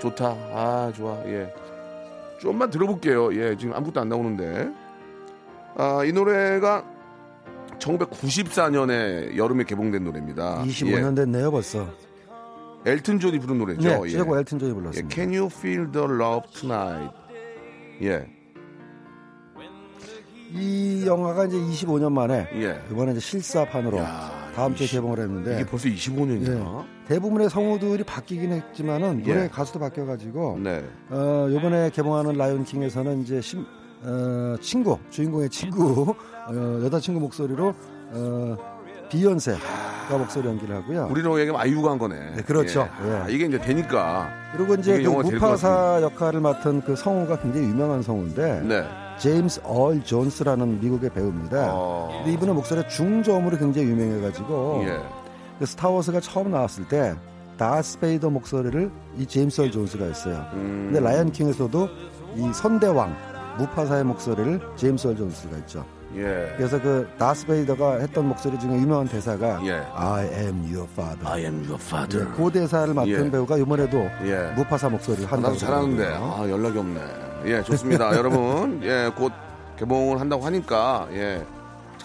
좋다. 0.00 0.26
아, 0.28 0.92
좋아. 0.94 1.20
예. 1.26 1.52
좀만 2.40 2.70
들어볼게요. 2.70 3.34
예, 3.34 3.56
지금 3.56 3.74
아무것도 3.74 4.00
안 4.00 4.08
나오는데. 4.08 4.70
아, 5.78 6.04
이 6.04 6.12
노래가 6.12 6.84
1994년에 7.78 9.36
여름에 9.36 9.62
개봉된 9.62 10.02
노래입니다. 10.02 10.64
25년 10.64 11.14
됐네요 11.14 11.52
벌써. 11.52 11.88
예. 12.86 12.92
엘튼 12.92 13.20
존이 13.20 13.38
부른 13.38 13.58
노래죠. 13.58 13.88
네, 13.88 14.00
예. 14.06 14.08
최고 14.10 14.36
엘튼 14.38 14.58
존이 14.58 14.70
예, 14.70 14.74
불렀습니다. 14.74 15.14
Can 15.14 15.32
you 15.34 15.46
feel 15.46 15.90
the 15.90 16.06
love 16.08 16.50
tonight? 16.52 17.14
예. 18.02 18.26
이 20.50 21.04
영화가 21.06 21.44
이제 21.44 21.56
25년 21.56 22.10
만에 22.12 22.48
예. 22.54 22.80
이번에 22.90 23.12
이제 23.12 23.20
실사판으로 23.20 23.98
야, 23.98 24.50
다음 24.56 24.74
주에 24.74 24.86
이씨, 24.86 24.94
개봉을 24.96 25.18
했는데 25.20 25.54
이게 25.56 25.66
벌써 25.66 25.88
25년이야. 25.88 26.48
예. 26.48 26.88
대부분의 27.06 27.50
성우들이 27.50 28.02
바뀌긴 28.04 28.52
했지만은 28.52 29.22
노래 29.22 29.44
예. 29.44 29.48
가수도 29.48 29.78
바뀌어가지고 29.78 30.58
네. 30.62 30.84
어, 31.10 31.48
요번에 31.52 31.90
개봉하는 31.90 32.34
라이온 32.36 32.64
킹에서는 32.64 33.22
이제 33.22 33.40
심, 33.40 33.64
어, 34.02 34.56
친구 34.60 34.98
주인공의 35.10 35.48
친구 35.50 36.14
어, 36.46 36.80
여자친구 36.84 37.20
목소리로 37.20 37.74
어, 38.12 38.56
비욘세가 39.10 40.18
목소리 40.18 40.48
연기를 40.48 40.76
하고요. 40.76 41.08
우리로 41.10 41.40
얘기하면 41.40 41.60
아이유가 41.60 41.90
한 41.90 41.98
거네. 41.98 42.36
네, 42.36 42.42
그렇죠. 42.42 42.88
예. 43.04 43.08
예. 43.08 43.12
아, 43.16 43.28
이게 43.28 43.46
이제 43.46 43.58
되니까. 43.58 44.30
그리고 44.54 44.74
이제 44.74 45.02
그 45.02 45.08
무파사 45.08 46.00
역할을 46.02 46.40
맡은 46.40 46.82
그 46.82 46.94
성우가 46.94 47.40
굉장히 47.40 47.68
유명한 47.68 48.02
성우인데 48.02 48.60
네. 48.62 48.84
제임스 49.18 49.62
얼 49.64 50.02
존스라는 50.02 50.80
미국의 50.80 51.10
배우입니다. 51.10 51.70
어. 51.72 52.08
근데 52.18 52.32
이분의 52.32 52.54
목소리가 52.54 52.88
중저음으로 52.88 53.56
굉장히 53.58 53.88
유명해가지고 53.88 54.84
예. 54.86 54.98
그 55.58 55.66
스타워즈가 55.66 56.20
처음 56.20 56.50
나왔을 56.50 56.86
때 56.86 57.14
다스베이더 57.56 58.30
목소리를 58.30 58.90
이 59.18 59.26
제임스 59.26 59.62
얼 59.62 59.70
존스가 59.70 60.04
했어요. 60.04 60.46
음. 60.52 60.90
근데 60.92 61.00
라이언 61.00 61.32
킹에서도 61.32 61.88
이 62.36 62.52
선대왕 62.52 63.16
무파사의 63.58 64.04
목소리를 64.04 64.60
제임스 64.76 65.08
얼 65.08 65.16
존스가 65.16 65.56
했죠. 65.56 65.84
예. 66.16 66.54
그래서 66.56 66.80
그 66.80 67.06
다스베이더가 67.18 67.96
했던 67.98 68.28
목소리 68.28 68.58
중에 68.58 68.72
유명한 68.72 69.06
대사가 69.08 69.60
예. 69.64 69.82
I 69.94 70.24
am 70.26 70.62
your 70.72 70.88
father. 70.92 71.28
I 71.28 71.40
am 71.42 71.56
your 71.64 71.78
father. 71.82 72.26
예, 72.26 72.36
그 72.36 72.50
대사를 72.50 72.94
맡은 72.94 73.26
예. 73.26 73.30
배우가 73.30 73.58
이번에도 73.58 73.98
예. 74.24 74.52
무파사 74.56 74.88
목소리를 74.88 75.26
아, 75.26 75.32
한다고 75.32 75.54
나도 75.54 75.58
잘하는데. 75.58 76.06
아 76.06 76.46
연락이 76.48 76.78
없네. 76.78 77.00
예 77.46 77.62
좋습니다 77.62 78.10
여러분 78.18 78.82
예곧 78.82 79.32
개봉을 79.78 80.18
한다고 80.18 80.44
하니까 80.44 81.06
예 81.12 81.44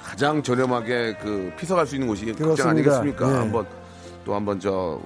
가장 0.04 0.44
저렴하게 0.44 1.18
그 1.22 1.52
피서갈 1.58 1.88
수 1.88 1.96
있는 1.96 2.08
곳이 2.08 2.26
극장 2.26 2.44
그렇습니다. 2.46 2.70
아니겠습니까? 2.70 3.32
예. 3.32 3.38
한번 3.38 3.66
또 4.26 4.36
한번 4.36 4.60
저 4.60 5.00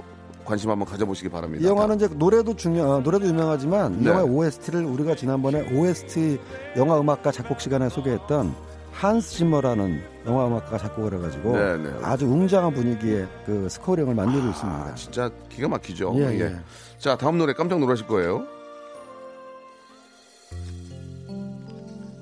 관심 0.48 0.72
한번 0.72 0.88
가져보시기 0.88 1.30
바랍니다. 1.30 1.64
이 1.64 1.68
영화는 1.68 1.98
이제 1.98 2.08
노래도 2.08 2.56
중요, 2.56 2.84
어, 2.84 3.00
노래도 3.02 3.28
유명하지만 3.28 3.96
이 4.00 4.04
네. 4.04 4.10
영화의 4.10 4.28
OST를 4.28 4.86
우리가 4.86 5.14
지난번에 5.16 5.62
OST 5.74 6.40
영화 6.78 7.00
음악가 7.00 7.32
작곡 7.32 7.60
시간에 7.60 7.90
소개했던 7.90 8.56
한스 8.94 9.30
지머라는 9.38 10.02
영화 10.26 10.48
음악가가 10.48 10.78
작곡을 10.78 11.16
해가지고 11.16 11.52
네, 11.56 11.78
네. 11.78 11.94
아주 12.02 12.26
웅장한 12.26 12.74
분위기의 12.74 13.28
그 13.46 13.68
scoring을 13.70 14.16
만들고 14.16 14.48
있습니다. 14.48 14.80
아, 14.80 14.96
진짜 14.96 15.30
기가 15.50 15.68
막히죠. 15.68 16.16
예, 16.16 16.40
예. 16.40 16.56
자 16.98 17.16
다음 17.18 17.38
노래 17.38 17.54
깜짝 17.54 17.80
놀라실 17.80 18.08
거예요. 18.08 18.48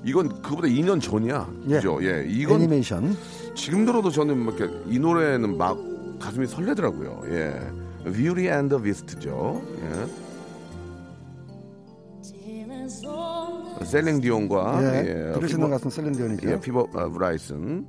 이건 0.04 0.42
그보다 0.42 0.68
2년 0.68 1.00
전이야. 1.00 1.48
예. 1.68 1.74
그죠? 1.76 1.98
예. 2.02 2.24
이건 2.28 2.56
애니메이션. 2.56 3.16
지금 3.54 3.86
들어도 3.86 4.10
저는 4.10 4.36
막 4.36 4.58
이렇게 4.58 4.72
이 4.86 4.98
노래는 4.98 5.56
막 5.56 5.78
가슴이 6.20 6.46
설레더라고요. 6.46 7.22
예. 7.30 7.85
Beauty 8.12 8.48
and 8.48 8.68
the 8.68 8.82
Beast죠. 8.82 9.62
예. 9.82 10.26
셀린 13.84 14.20
디온과 14.20 14.80
예, 14.82 14.98
예, 15.00 15.32
들으시는 15.34 15.66
피보- 15.66 15.70
가수는 15.70 15.90
셀린 15.90 16.14
디온이죠. 16.14 16.50
예, 16.50 16.60
피보 16.60 16.88
아, 16.94 17.08
브라이슨. 17.08 17.86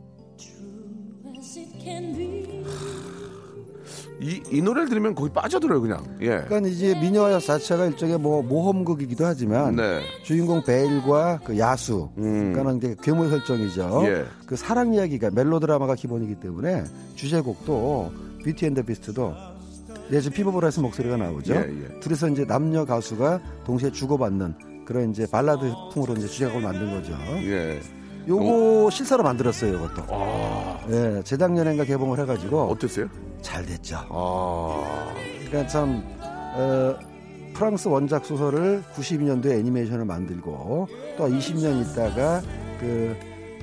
이, 4.19 4.41
이 4.51 4.61
노래를 4.61 4.89
들으면 4.89 5.13
거기 5.15 5.31
빠져들어요, 5.31 5.79
그냥. 5.81 6.03
예. 6.21 6.41
그러니까 6.41 6.67
이제 6.67 6.93
미녀와 6.99 7.39
자체가 7.39 7.85
일종의 7.85 8.17
뭐 8.19 8.41
모험극이기도 8.41 9.25
하지만 9.25 9.75
네. 9.75 10.01
주인공 10.23 10.63
벨과 10.63 11.39
그 11.43 11.57
야수, 11.57 12.09
음. 12.17 12.51
그러니까는 12.53 12.77
이제 12.77 12.95
괴물 13.01 13.29
설정이죠. 13.29 14.01
예. 14.05 14.25
그 14.47 14.55
사랑 14.55 14.93
이야기가 14.93 15.29
멜로드라마가 15.31 15.93
기본이기 15.95 16.35
때문에 16.39 16.83
주제곡도 17.15 18.11
Beauty 18.43 18.65
and 18.65 18.73
the 18.73 18.81
Beast도 18.83 19.33
예, 20.11 20.21
지금 20.21 20.35
피보 20.35 20.48
브라이슨 20.48 20.79
목소리가 20.79 21.17
나오죠. 21.17 21.53
예, 21.53 21.59
예. 21.59 21.99
둘이서 21.99 22.29
이제 22.29 22.45
남녀 22.45 22.85
가수가 22.85 23.41
동시에 23.65 23.91
주고받는 23.91 24.85
그런 24.85 25.11
이제 25.11 25.27
발라드 25.29 25.71
풍으로 25.93 26.13
이제 26.15 26.27
주제곡을 26.27 26.61
만든 26.61 26.91
거죠. 26.91 27.13
예. 27.43 27.79
요거 28.27 28.89
실사로 28.89 29.23
만들었어요, 29.23 29.75
이것도. 29.75 30.03
아, 30.09 30.79
예, 30.89 31.21
재작년인가 31.23 31.83
개봉을 31.83 32.19
해가지고 32.19 32.63
어땠어요? 32.63 33.07
잘 33.41 33.65
됐죠. 33.65 33.97
아, 34.09 35.13
그러니까 35.45 35.67
참 35.67 36.03
어, 36.21 36.95
프랑스 37.53 37.87
원작 37.87 38.25
소설을 38.25 38.83
92년도에 38.95 39.59
애니메이션을 39.59 40.05
만들고 40.05 40.87
또 41.17 41.27
20년 41.27 41.81
있다가 41.81 42.41
그 42.79 43.15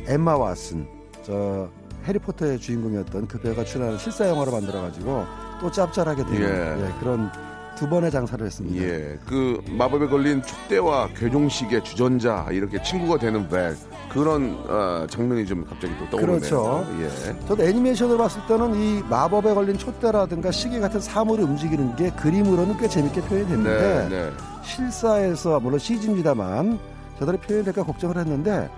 엠마 0.07 0.37
왓슨 0.39 0.87
저 1.23 1.69
해리포터의 2.07 2.59
주인공이었던 2.59 3.29
그 3.29 3.41
배우가 3.41 3.65
출연하는 3.65 3.99
실사 3.99 4.29
영화로 4.29 4.53
만들어가지고 4.53 5.25
또 5.61 5.71
짭짤하게 5.71 6.25
되는 6.25 6.41
예. 6.43 6.87
예, 6.87 6.93
그런 7.01 7.31
두 7.77 7.89
번의 7.89 8.11
장사를 8.11 8.45
했습니다. 8.45 8.85
예. 8.85 9.19
그 9.27 9.61
마법에 9.69 10.07
걸린 10.07 10.43
촉대와 10.43 11.09
교종식의 11.17 11.83
주전자 11.85 12.47
이렇게 12.51 12.81
친구가 12.83 13.19
되는 13.19 13.49
벨 13.49 13.77
그런 14.11 14.57
어, 14.69 15.07
장면이 15.11 15.45
좀 15.45 15.65
갑자기 15.69 15.93
또 15.99 16.09
떠오르네요. 16.11 16.39
그렇죠. 16.39 16.87
예. 17.01 17.47
저도 17.49 17.65
애니메이션을 17.65 18.17
봤을 18.17 18.41
때는 18.47 18.75
이 18.77 19.03
마법에 19.09 19.55
걸린 19.55 19.77
촛대라든가 19.77 20.53
시계 20.53 20.79
같은 20.79 21.01
사물이 21.01 21.43
움직이는 21.43 21.97
게 21.97 22.11
그림으로는 22.11 22.77
꽤 22.79 22.87
재밌게 22.89 23.23
표현이 23.23 23.49
됐는데 23.49 24.09
네, 24.09 24.09
네. 24.09 24.31
실사에서 24.63 25.59
물론 25.59 25.79
CG입니다만 25.81 26.79
저들이 27.19 27.39
표현이 27.39 27.65
될까 27.65 27.83
걱정을 27.83 28.17
했는데 28.19 28.69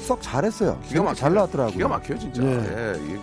썩 0.00 0.22
잘했어요. 0.22 0.78
기가 0.86 1.02
막혀요. 1.02 1.14
잘 1.14 1.34
나왔더라고요. 1.34 1.72
기가 1.72 1.88
막혀요, 1.88 2.18
진짜. 2.18 2.42
예. 2.42 2.94
예. 3.14 3.18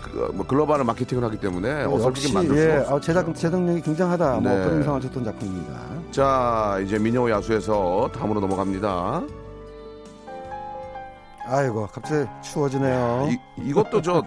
이, 0.00 0.10
그, 0.10 0.30
뭐 0.34 0.46
글로벌한 0.46 0.86
마케팅을 0.86 1.22
하기 1.24 1.38
때문에 1.38 1.84
어설프게 1.84 2.06
역시 2.06 2.32
만들 2.34 2.56
수 2.56 2.62
예, 2.62 2.76
없어요. 2.78 2.94
어, 2.96 3.00
제작 3.00 3.34
제작력이 3.34 3.80
굉장하다. 3.82 4.40
뭐 4.40 4.52
네. 4.52 4.64
그런 4.64 4.76
인상을 4.78 5.00
줬던 5.02 5.24
작품입니다. 5.24 5.80
자, 6.10 6.78
이제 6.84 6.98
미녀 6.98 7.28
야수에서 7.30 8.10
다음으로 8.14 8.40
넘어갑니다. 8.40 9.22
아이고 11.46 11.88
갑자기 11.92 12.28
추워지네요. 12.42 13.28
이, 13.30 13.68
이것도 13.68 14.02
저 14.02 14.22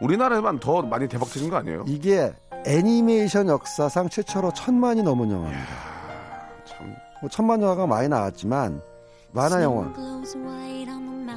우리나라에만 0.00 0.58
더 0.58 0.82
많이 0.82 1.08
대박 1.08 1.26
터진 1.26 1.48
거 1.48 1.56
아니에요? 1.56 1.84
이게 1.86 2.32
애니메이션 2.66 3.48
역사상 3.48 4.08
최초로 4.08 4.52
천만이 4.52 5.02
넘은 5.02 5.30
영화입니다. 5.30 5.66
참. 6.64 6.94
뭐 7.20 7.30
천만 7.30 7.62
영화가 7.62 7.86
많이 7.86 8.08
나왔지만 8.08 8.80
만화 9.32 9.62
영화 9.62 9.92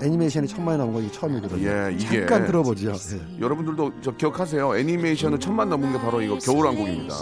애니메이션이 0.02 0.48
천만이 0.48 0.78
넘은 0.78 0.94
건 0.94 1.04
이게 1.04 1.12
처음이거든요. 1.12 1.68
예, 1.68 1.94
이게 1.94 2.20
잠깐 2.20 2.46
들어보죠. 2.46 2.92
예. 2.92 3.40
여러분들도 3.40 3.94
저 4.02 4.12
기억하세요. 4.16 4.78
애니메이션은 4.78 5.40
천만 5.40 5.70
넘은 5.70 5.94
게 5.94 6.00
바로 6.00 6.22
이거 6.22 6.38
겨울왕국입니다. 6.38 7.16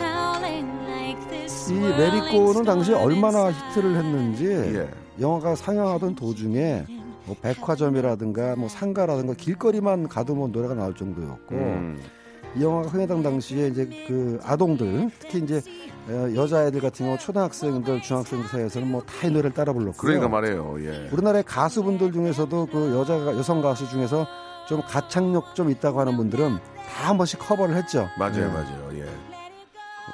Like 0.00 1.28
this. 1.30 1.72
이 1.72 1.78
레리코는 1.78 2.64
당시 2.64 2.92
얼마나 2.92 3.50
히트를 3.50 3.96
했는지 3.96 4.46
예. 4.46 4.88
영화가 5.20 5.54
상영하던 5.54 6.14
도중에 6.14 6.84
뭐 7.26 7.36
백화점이라든가 7.40 8.56
뭐 8.56 8.68
상가라든가 8.68 9.34
길거리만 9.34 10.08
가도 10.08 10.34
뭐 10.34 10.48
노래가 10.48 10.74
나올 10.74 10.94
정도였고 10.94 11.54
음. 11.54 12.00
이 12.56 12.62
영화가 12.62 12.88
흥행당 12.88 13.22
당시에 13.22 13.68
이제 13.68 13.88
그 14.08 14.40
아동들 14.42 15.10
특히 15.20 15.38
이제 15.38 15.56
어, 15.58 15.60
여자애들 16.10 16.80
같은 16.80 17.06
경우 17.06 17.18
초등학생들 17.18 18.02
중학생들 18.02 18.48
사이에서는 18.48 18.90
뭐 18.90 19.02
다 19.02 19.26
이 19.28 19.30
노래를 19.30 19.52
따라 19.52 19.72
불렀고요. 19.72 19.96
그러니까 19.98 20.28
말이에요. 20.28 20.76
예. 20.80 21.08
우리나라의 21.12 21.44
가수분들 21.44 22.12
중에서도 22.12 22.66
그 22.72 22.94
여자 22.98 23.14
여성 23.36 23.60
가수 23.62 23.88
중에서 23.88 24.26
좀 24.68 24.80
가창력 24.86 25.54
좀 25.54 25.70
있다고 25.70 26.00
하는 26.00 26.16
분들은 26.16 26.58
다 26.76 27.08
한 27.08 27.16
번씩 27.16 27.38
커버를 27.38 27.76
했죠. 27.76 28.08
맞아요, 28.18 28.42
예. 28.42 28.46
맞아요. 28.46 28.88
예. 28.94 29.04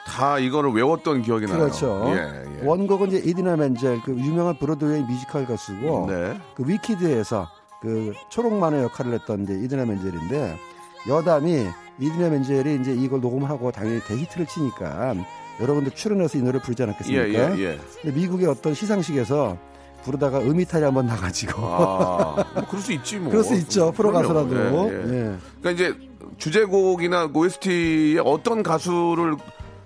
다 0.06 0.38
이거를 0.38 0.70
외웠던 0.72 1.22
기억이 1.22 1.46
나요. 1.46 1.58
그렇죠. 1.58 2.04
예, 2.08 2.16
예. 2.60 2.66
원곡은 2.66 3.08
이제 3.08 3.18
이디나 3.24 3.56
멘젤 3.56 4.02
그 4.02 4.12
유명한 4.12 4.56
브로드웨이 4.58 5.02
뮤지컬 5.02 5.46
가수고 5.46 6.06
네. 6.10 6.38
그 6.54 6.64
위키드에서 6.66 7.48
그 7.80 8.12
초록마녀 8.28 8.82
역할을 8.82 9.14
했던 9.14 9.42
이제 9.44 9.54
이디나 9.54 9.84
멘젤인데 9.86 10.56
여담이 11.08 11.66
이디나 11.98 12.28
멘젤이 12.28 12.80
이제 12.80 12.92
이걸 12.92 13.20
녹음하고 13.20 13.72
당연히 13.72 14.00
대히트를 14.00 14.46
치니까 14.46 15.14
여러 15.60 15.78
군데 15.78 15.92
출연해서 15.92 16.38
이 16.38 16.42
노래 16.42 16.60
부르지 16.60 16.82
예, 16.82 16.84
않았겠습니까? 16.84 17.58
예, 17.58 17.60
예. 17.62 17.78
근데 18.02 18.16
미국의 18.20 18.46
어떤 18.48 18.74
시상식에서 18.74 19.56
부르다가 20.04 20.38
음이탈이 20.40 20.84
한번 20.84 21.06
나가지고 21.06 21.62
아, 21.66 22.44
뭐 22.54 22.64
그럴 22.68 22.82
수 22.82 22.92
있지 22.92 23.18
뭐. 23.18 23.30
그럴 23.30 23.42
수 23.44 23.54
있죠 23.54 23.90
프로 23.92 24.10
그럼요. 24.12 24.28
가수라도 24.28 24.90
예, 24.92 24.94
예. 24.94 25.30
예. 25.32 25.36
그러니까 25.60 25.70
이제 25.70 25.94
주제곡이나 26.38 27.28
그 27.28 27.38
OST의 27.40 28.18
어떤 28.24 28.62
가수를 28.62 29.36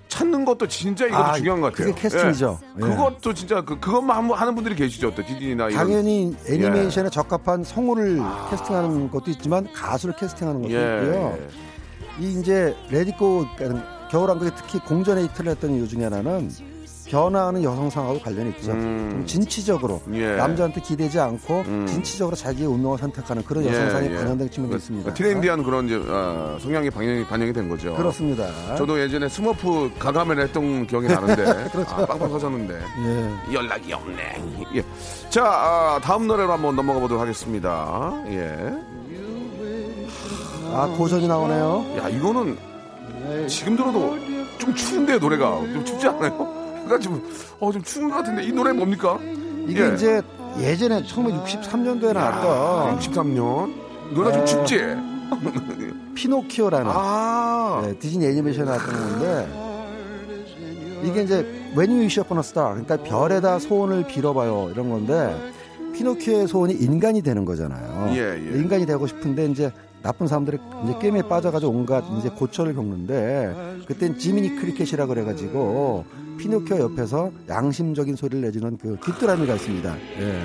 찾는 0.09 0.45
것도 0.45 0.67
진짜 0.67 1.07
이것도 1.07 1.23
아, 1.23 1.35
중요한 1.35 1.61
것 1.61 1.73
같아요. 1.73 1.89
그게 1.95 2.01
캐스팅이죠. 2.03 2.59
예. 2.63 2.85
예. 2.85 2.89
그것도 2.91 3.33
진짜 3.33 3.61
그, 3.63 3.79
그것만 3.79 4.17
한- 4.17 4.31
하는 4.31 4.55
분들이 4.57 4.75
계시죠. 4.75 5.15
또 5.15 5.25
디즈니나 5.25 5.69
이런. 5.69 5.77
당연히 5.87 6.37
애니메이션에 6.49 7.07
예. 7.07 7.09
적합한 7.11 7.63
성우를 7.65 8.21
캐스팅하는 8.51 9.11
것도 9.11 9.31
있지만 9.31 9.73
가수를 9.73 10.17
캐스팅하는 10.17 10.63
것도 10.63 10.75
예, 10.75 10.77
있고요. 11.05 11.39
예. 11.39 12.25
이 12.27 12.41
이제 12.41 12.75
Let 12.91 13.15
It 13.15 13.31
Go 13.31 13.47
겨울왕국이 14.11 14.51
특히 14.57 14.79
공전의 14.81 15.23
히트를 15.23 15.53
했던 15.53 15.71
이유 15.73 15.87
중에 15.87 16.05
하나는 16.05 16.51
변화하는 17.11 17.63
여성상하고 17.65 18.21
관련이 18.21 18.51
있죠. 18.51 18.71
음. 18.71 19.11
좀 19.11 19.27
진취적으로 19.27 20.01
예. 20.13 20.37
남자한테 20.37 20.81
기대지 20.81 21.19
않고 21.19 21.63
음. 21.67 21.87
진취적으로 21.87 22.37
자기의 22.37 22.69
운명을 22.69 22.99
선택하는 22.99 23.43
그런 23.45 23.65
예, 23.65 23.69
여성상이 23.69 24.11
예. 24.11 24.17
반영된 24.17 24.51
측면이 24.51 24.71
그, 24.71 24.77
있습니다. 24.79 25.11
그 25.11 25.17
트렌디한 25.17 25.63
그런 25.65 25.87
이제 25.87 26.01
어, 26.07 26.57
성향이 26.61 26.89
반영이, 26.91 27.25
반영이 27.25 27.53
된 27.53 27.69
거죠. 27.69 27.95
그렇습니다. 27.97 28.77
저도 28.77 29.01
예전에 29.01 29.29
스머프 29.29 29.93
가가멜 29.99 30.41
했던 30.41 30.87
기억이 30.87 31.09
나는데 31.09 31.45
아, 31.89 32.07
빵빵 32.07 32.31
터졌는데 32.31 32.75
예. 32.79 33.55
연락이 33.55 33.93
없네. 33.93 34.43
예. 34.75 34.85
자 35.31 35.45
아, 35.45 36.01
다음 36.01 36.29
노래로 36.29 36.53
한번 36.53 36.77
넘어가 36.77 37.01
보도록 37.01 37.21
하겠습니다. 37.21 38.13
예. 38.29 38.73
아 40.73 40.87
고전이 40.97 41.27
나오네요. 41.27 41.97
야 41.99 42.09
이거는 42.09 42.70
지금 43.49 43.77
들어도 43.77 44.17
좀 44.59 44.75
추운데 44.75 45.19
노래가 45.19 45.59
좀 45.73 45.85
춥지 45.85 46.07
않아요? 46.09 46.83
약간 46.85 47.01
좀, 47.01 47.23
어, 47.59 47.73
좀 47.73 47.83
추운 47.83 48.09
것 48.11 48.17
같은데 48.17 48.45
이 48.45 48.53
노래 48.53 48.73
뭡니까? 48.73 49.19
이게 49.67 49.83
예. 49.89 49.95
이제 49.95 50.23
예전에 50.59 51.03
1963년도에 51.05 52.13
나왔던 52.13 52.99
63년 52.99 53.73
노래 54.13 54.33
좀 54.33 54.43
어. 54.43 54.45
춥지? 54.45 54.81
피노키오라는 56.15 56.91
아, 56.93 57.83
네, 57.85 57.97
디즈니 57.99 58.27
애니메이션에 58.27 58.65
나왔던 58.65 58.93
건데 58.93 59.49
이게 61.05 61.23
이제 61.23 61.37
When 61.77 61.91
You 61.91 62.01
Wish 62.01 62.21
Upon 62.21 62.39
a 62.39 62.41
Star 62.41 62.75
그러니까 62.75 62.97
별에다 63.09 63.59
소원을 63.61 64.07
빌어봐요 64.07 64.71
이런 64.73 64.91
건데 64.91 65.53
피노키오의 65.95 66.49
소원이 66.49 66.75
인간이 66.75 67.23
되는 67.23 67.45
거잖아요. 67.45 68.11
예, 68.15 68.35
예. 68.35 68.59
인간이 68.59 68.87
되고 68.87 69.07
싶은데 69.07 69.47
이제 69.47 69.71
나쁜 70.03 70.27
사람들이 70.27 70.59
이제 70.85 70.95
게임에 70.99 71.23
빠져가지고 71.23 71.73
온갖 71.73 72.05
이제 72.19 72.31
고초를 72.31 72.75
겪는데 72.75 73.85
그땐 73.87 74.19
지미니 74.19 74.57
크리켓이라 74.57 75.07
그래가지고 75.07 76.05
피노키오 76.39 76.79
옆에서 76.79 77.31
양심적인 77.49 78.17
소리를 78.17 78.41
내주는 78.41 78.79
그 78.79 78.97
귀뚜라미가 79.05 79.55
있습니다. 79.55 79.97
예. 80.21 80.43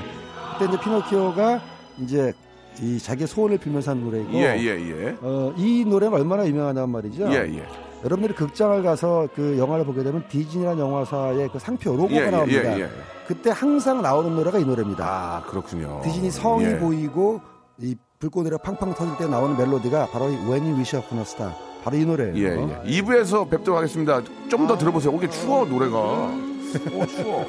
그때 0.53 0.65
이제 0.69 0.79
피노키오가 0.83 1.61
이제 1.99 2.33
이 2.81 2.99
자기 2.99 3.25
소원을 3.25 3.57
빌면서 3.57 3.91
하는 3.91 4.03
노래이고 4.03 4.33
예, 4.33 4.57
예, 4.59 4.65
예. 4.67 5.17
어, 5.21 5.53
이 5.55 5.85
노래가 5.85 6.17
얼마나 6.17 6.45
유명하냐는 6.45 6.89
말이죠. 6.89 7.31
예, 7.31 7.35
예. 7.35 7.65
여러분들이 8.03 8.35
극장을 8.35 8.83
가서 8.83 9.29
그 9.33 9.57
영화를 9.57 9.85
보게 9.85 10.03
되면 10.03 10.27
디즈니라는 10.27 10.79
영화사의 10.79 11.49
그 11.53 11.59
상표 11.59 11.95
로고가 11.95 12.13
예, 12.21 12.25
예, 12.25 12.29
나옵니다. 12.29 12.77
예, 12.77 12.83
예. 12.83 12.89
그때 13.25 13.49
항상 13.49 14.01
나오는 14.01 14.35
노래가 14.35 14.59
이 14.59 14.65
노래입니다. 14.65 15.05
아, 15.05 15.41
그렇군요. 15.49 16.01
디즈니 16.03 16.29
성이 16.29 16.65
예. 16.65 16.77
보이고 16.77 17.39
이 17.79 17.95
불꽃노래 18.25 18.57
팡팡 18.63 18.93
터질 18.95 19.15
때 19.17 19.27
나오는 19.27 19.55
멜로디가 19.55 20.07
바로 20.07 20.29
이 20.29 20.35
When 20.35 20.63
You 20.63 20.75
Wish 20.75 20.95
Upon 20.97 21.19
a 21.19 21.21
Star. 21.21 21.53
바로 21.83 21.97
이 21.97 22.05
노래예요. 22.05 22.35
예, 22.35 22.83
예. 22.87 23.01
2부에서 23.01 23.47
뵙도록 23.49 23.77
하겠습니다. 23.77 24.21
좀 24.49 24.65
더 24.67 24.75
들어보세요. 24.77 25.13
오게 25.13 25.29
추워, 25.29 25.63
노래가. 25.65 25.97
어, 25.99 27.05
추워. 27.07 27.45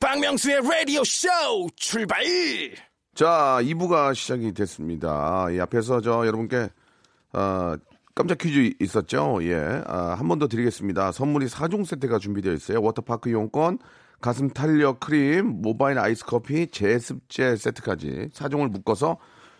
박명수의 0.00 0.60
라디오 0.62 1.02
쇼 1.04 1.28
출발 1.76 2.22
자, 3.14 3.58
2부가 3.62 4.14
시작이 4.14 4.52
됐습니다. 4.52 5.48
이 5.50 5.60
앞에서 5.60 6.00
저 6.02 6.26
여러분께 6.26 6.68
어, 7.32 7.74
깜짝 8.14 8.36
퀴즈 8.38 8.74
있었죠? 8.80 9.38
예. 9.42 9.82
아, 9.86 10.14
한 10.18 10.28
번 10.28 10.38
더 10.38 10.48
드리겠습니다. 10.48 11.12
선물이 11.12 11.46
4종 11.46 11.86
세트가 11.86 12.18
준비되어 12.18 12.52
있어요. 12.52 12.82
워터파크 12.82 13.30
이용권, 13.30 13.78
가슴 14.20 14.50
탄력 14.50 15.00
크림, 15.00 15.62
모바일 15.62 15.98
아이스 15.98 16.24
커피, 16.24 16.66
제습제 16.66 17.56
세트까지 17.56 18.28
4종을 18.32 18.70
묶어서 18.70 19.16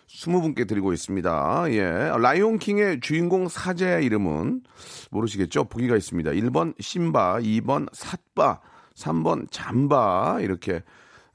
20분께 0.07 0.69
드리고 0.69 0.93
있습니다. 0.93 1.65
예. 1.71 2.13
라이온킹의 2.19 3.01
주인공 3.01 3.49
사자의 3.49 4.05
이름은 4.05 4.63
모르시겠죠? 5.11 5.65
보기가 5.65 5.97
있습니다. 5.97 6.33
1번 6.33 6.75
심바, 6.81 7.39
2번 7.41 7.89
삿바, 7.93 8.61
3번 8.97 9.47
잠바 9.51 10.41
이렇게 10.41 10.83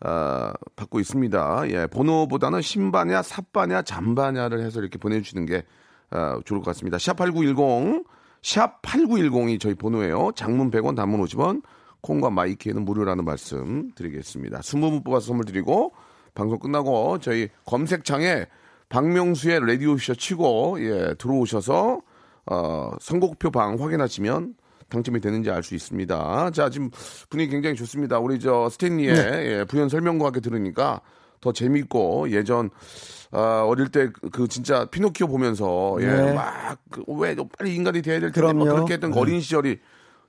어, 0.06 0.52
받고 0.76 1.00
있습니다. 1.00 1.70
예, 1.70 1.88
번호보다는 1.88 2.62
신바냐, 2.62 3.24
삿바냐, 3.24 3.84
잠바냐를 3.84 4.62
해서 4.62 4.82
이렇게 4.82 5.00
보내주시는 5.00 5.46
게 5.46 5.64
어, 6.12 6.40
좋을 6.46 6.60
것 6.60 6.66
같습니다. 6.66 6.98
샵8910, 6.98 8.06
샵8910이 8.42 9.60
저희 9.60 9.74
번호예요. 9.74 10.34
장문 10.36 10.70
100원, 10.70 10.96
단문 10.96 11.22
50원, 11.22 11.64
콩과 12.06 12.30
마이키에는 12.30 12.86
무료라는 12.86 13.26
말씀 13.26 13.91
드리겠습니다. 13.96 14.60
20분 14.60 15.04
뽑아서 15.04 15.26
선물 15.28 15.46
드리고, 15.46 15.91
방송 16.36 16.60
끝나고 16.60 17.18
저희 17.20 17.50
검색창에 17.65 18.46
박명수의 18.89 19.65
라디오쇼 19.65 20.13
치고, 20.15 20.78
예, 20.82 21.15
들어오셔서, 21.18 22.02
어, 22.46 22.91
선곡표 23.02 23.50
방 23.50 23.82
확인하시면 23.82 24.54
당첨이 24.89 25.20
되는지 25.20 25.50
알 25.50 25.63
수 25.63 25.74
있습니다. 25.74 26.52
자, 26.52 26.70
지금 26.70 26.91
분위기 27.32 27.50
굉장히 27.52 27.76
좋습니다. 27.76 28.20
우리 28.20 28.39
저 28.39 28.70
스탠리의 28.70 29.10
예, 29.18 29.65
부연 29.68 29.89
설명과 29.89 30.28
함께 30.28 30.41
들으니까 30.41 31.02
더 31.41 31.52
재밌고 31.52 32.30
예전 32.30 32.70
아, 33.32 33.63
어릴 33.68 33.89
때 33.89 34.10
그 34.32 34.48
진짜 34.48 34.86
피노키오 34.86 35.28
보면서 35.28 35.98
예, 36.02 36.06
네. 36.06 36.34
막왜 36.34 37.36
빨리 37.58 37.74
인간이 37.76 38.04
돼야 38.04 38.20
될 38.20 38.32
텐데. 38.32 38.63
그렇게 38.76 38.94
했던 38.94 39.12
네. 39.12 39.20
어린 39.20 39.41
시절이 39.41 39.80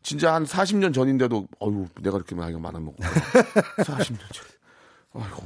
진짜 0.07 0.35
한 0.35 0.45
40년 0.45 0.95
전인데도 0.95 1.49
어유 1.61 1.87
내가 2.01 2.17
이렇게 2.17 2.37
나이가 2.37 2.61
많아 2.61 2.79
먹고 2.79 3.03
40년 3.03 4.21
전. 4.33 4.47
아이고, 5.15 5.43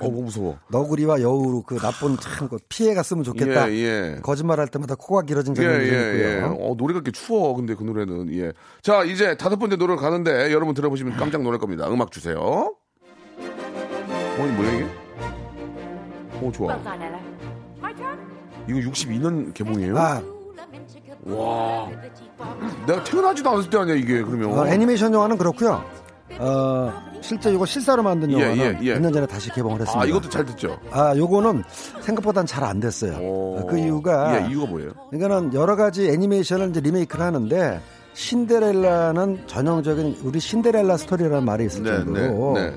어, 0.00 0.10
무서워. 0.10 0.58
너구리와 0.68 1.20
여우로 1.20 1.62
그 1.62 1.78
나쁜 1.78 2.16
참그 2.16 2.58
피해 2.68 2.92
갔으면 2.94 3.22
좋겠다. 3.22 3.70
예, 3.70 3.74
예. 4.16 4.20
거짓말 4.20 4.58
할 4.58 4.66
때마다 4.66 4.96
코가 4.96 5.22
길어진 5.22 5.54
예, 5.58 5.62
장면이 5.62 5.84
예, 5.84 5.92
예. 5.92 6.38
있고요. 6.38 6.56
어, 6.58 6.74
노래가 6.74 6.96
이렇게 6.96 7.12
추워. 7.12 7.54
근데 7.54 7.76
그 7.76 7.84
노래는, 7.84 8.34
예. 8.34 8.52
자, 8.82 9.04
이제 9.04 9.36
다섯 9.36 9.58
번째 9.58 9.76
노래를 9.76 10.00
가는데 10.00 10.52
여러분 10.52 10.74
들어보시면 10.74 11.16
깜짝 11.16 11.42
놀랄 11.42 11.60
겁니다. 11.60 11.86
음악 11.88 12.10
주세요. 12.10 12.38
어, 12.40 12.74
이 13.38 14.50
뭐야, 14.56 14.74
이게? 14.74 14.86
어, 16.40 16.50
좋아. 16.52 16.74
이거 18.68 18.78
62년 18.90 19.54
개봉이에요? 19.54 19.98
아, 19.98 20.22
와. 21.24 21.88
내가 22.86 23.04
태어나지도 23.04 23.50
않았을 23.50 23.70
때 23.70 23.78
아니야, 23.78 23.94
이게, 23.94 24.22
그러면. 24.22 24.58
어, 24.58 24.66
애니메이션 24.66 25.12
영화는 25.12 25.36
그렇고요. 25.38 25.84
어, 26.38 26.92
실제 27.20 27.52
이거 27.52 27.66
실사로 27.66 28.02
만든 28.02 28.30
예, 28.30 28.34
영화는 28.34 28.58
예, 28.58 28.86
예. 28.86 28.92
몇년 28.94 29.12
전에 29.12 29.26
다시 29.26 29.50
개봉을 29.50 29.80
했습니다. 29.80 30.00
아, 30.00 30.06
이것도 30.06 30.28
잘 30.28 30.44
듣죠? 30.44 30.78
아, 30.90 31.16
요거는 31.16 31.64
생각보다는 32.00 32.46
잘안 32.46 32.80
됐어요. 32.80 33.16
오. 33.18 33.66
그 33.66 33.78
이유가 33.78 34.42
예, 34.44 34.48
이유가 34.48 34.66
뭐예요? 34.66 34.90
그러니까는 35.10 35.54
여러 35.54 35.74
가지 35.74 36.08
애니메이션을 36.08 36.70
이제 36.70 36.80
리메이크를 36.80 37.24
하는데 37.24 37.80
신데렐라는 38.12 39.46
전형적인 39.46 40.18
우리 40.22 40.38
신데렐라 40.40 40.96
스토리라는 40.96 41.44
말이 41.44 41.64
있을 41.66 41.82
네, 41.82 41.96
정도로 41.96 42.52
네, 42.54 42.70
네. 42.70 42.76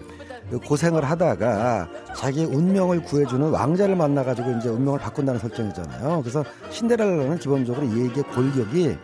그 0.51 0.59
고생을 0.59 1.05
하다가 1.05 1.87
자기 2.13 2.43
운명을 2.43 3.03
구해주는 3.03 3.49
왕자를 3.49 3.95
만나가지고 3.95 4.51
이제 4.57 4.67
운명을 4.67 4.99
바꾼다는 4.99 5.39
설정이잖아요. 5.39 6.19
그래서 6.21 6.43
신데렐라는 6.69 7.39
기본적으로 7.39 7.85
이 7.87 8.03
얘기의 8.03 8.25
골격이 8.25 8.97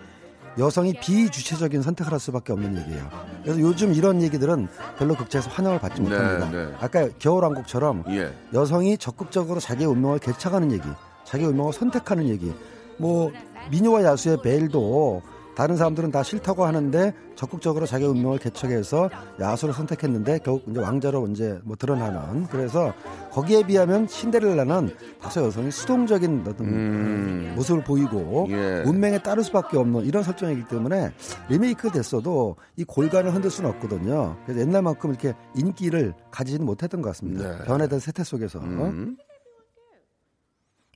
여성이 0.60 0.94
비주체적인 0.94 1.82
선택을 1.84 2.12
할 2.12 2.20
수밖에 2.20 2.52
없는 2.52 2.78
얘기예요. 2.80 3.08
그래서 3.44 3.62
요즘 3.62 3.94
이런 3.94 4.22
얘기들은 4.22 4.68
별로 4.98 5.16
극장에서 5.16 5.50
환영을 5.50 5.80
받지 5.80 6.02
네, 6.02 6.10
못합니다. 6.10 6.50
네. 6.52 6.74
아까 6.82 7.08
겨울왕국처럼 7.20 8.04
예. 8.10 8.34
여성이 8.54 8.98
적극적으로 8.98 9.62
자기의 9.62 9.88
운명을 9.88 10.20
개척하는 10.20 10.72
얘기, 10.74 10.84
자기의 11.24 11.52
운명을 11.52 11.72
선택하는 11.72 12.28
얘기. 12.28 12.54
뭐 12.98 13.32
미녀와 13.72 14.04
야수의 14.04 14.42
벨도 14.42 15.22
다른 15.56 15.78
사람들은 15.78 16.12
다 16.12 16.24
싫다고 16.24 16.66
하는데 16.66 17.14
적극적으로 17.38 17.86
자기의 17.86 18.10
운명을 18.10 18.40
개척해서 18.40 19.10
야수를 19.40 19.74
선택했는데 19.74 20.40
결국 20.40 20.68
이제 20.68 20.80
왕자로 20.80 21.28
이제 21.28 21.60
뭐 21.64 21.76
드러나는 21.76 22.48
그래서 22.48 22.94
거기에 23.32 23.66
비하면 23.66 24.08
신데렐라는 24.08 24.90
다소 25.22 25.46
여성이 25.46 25.70
수동적인 25.70 26.44
어떤 26.48 26.68
음. 26.68 27.54
모습을 27.56 27.84
보이고 27.84 28.48
예. 28.50 28.84
운명에 28.86 29.20
따를 29.20 29.44
수밖에 29.44 29.78
없는 29.78 30.06
이런 30.06 30.24
설정이기 30.24 30.68
때문에 30.68 31.14
리메이크 31.50 31.92
됐어도 31.92 32.56
이 32.76 32.84
골간을 32.84 33.34
흔들 33.34 33.52
수는 33.52 33.70
없거든요. 33.70 34.36
그래서 34.46 34.62
옛날만큼 34.62 35.12
이렇게 35.12 35.34
인기를 35.56 36.16
가지지는 36.32 36.66
못했던 36.66 37.04
것 37.04 37.10
같습니다. 37.10 37.58
네. 37.60 37.66
변화된 37.66 38.00
세태 38.00 38.24
속에서. 38.24 38.60
음. 38.60 39.16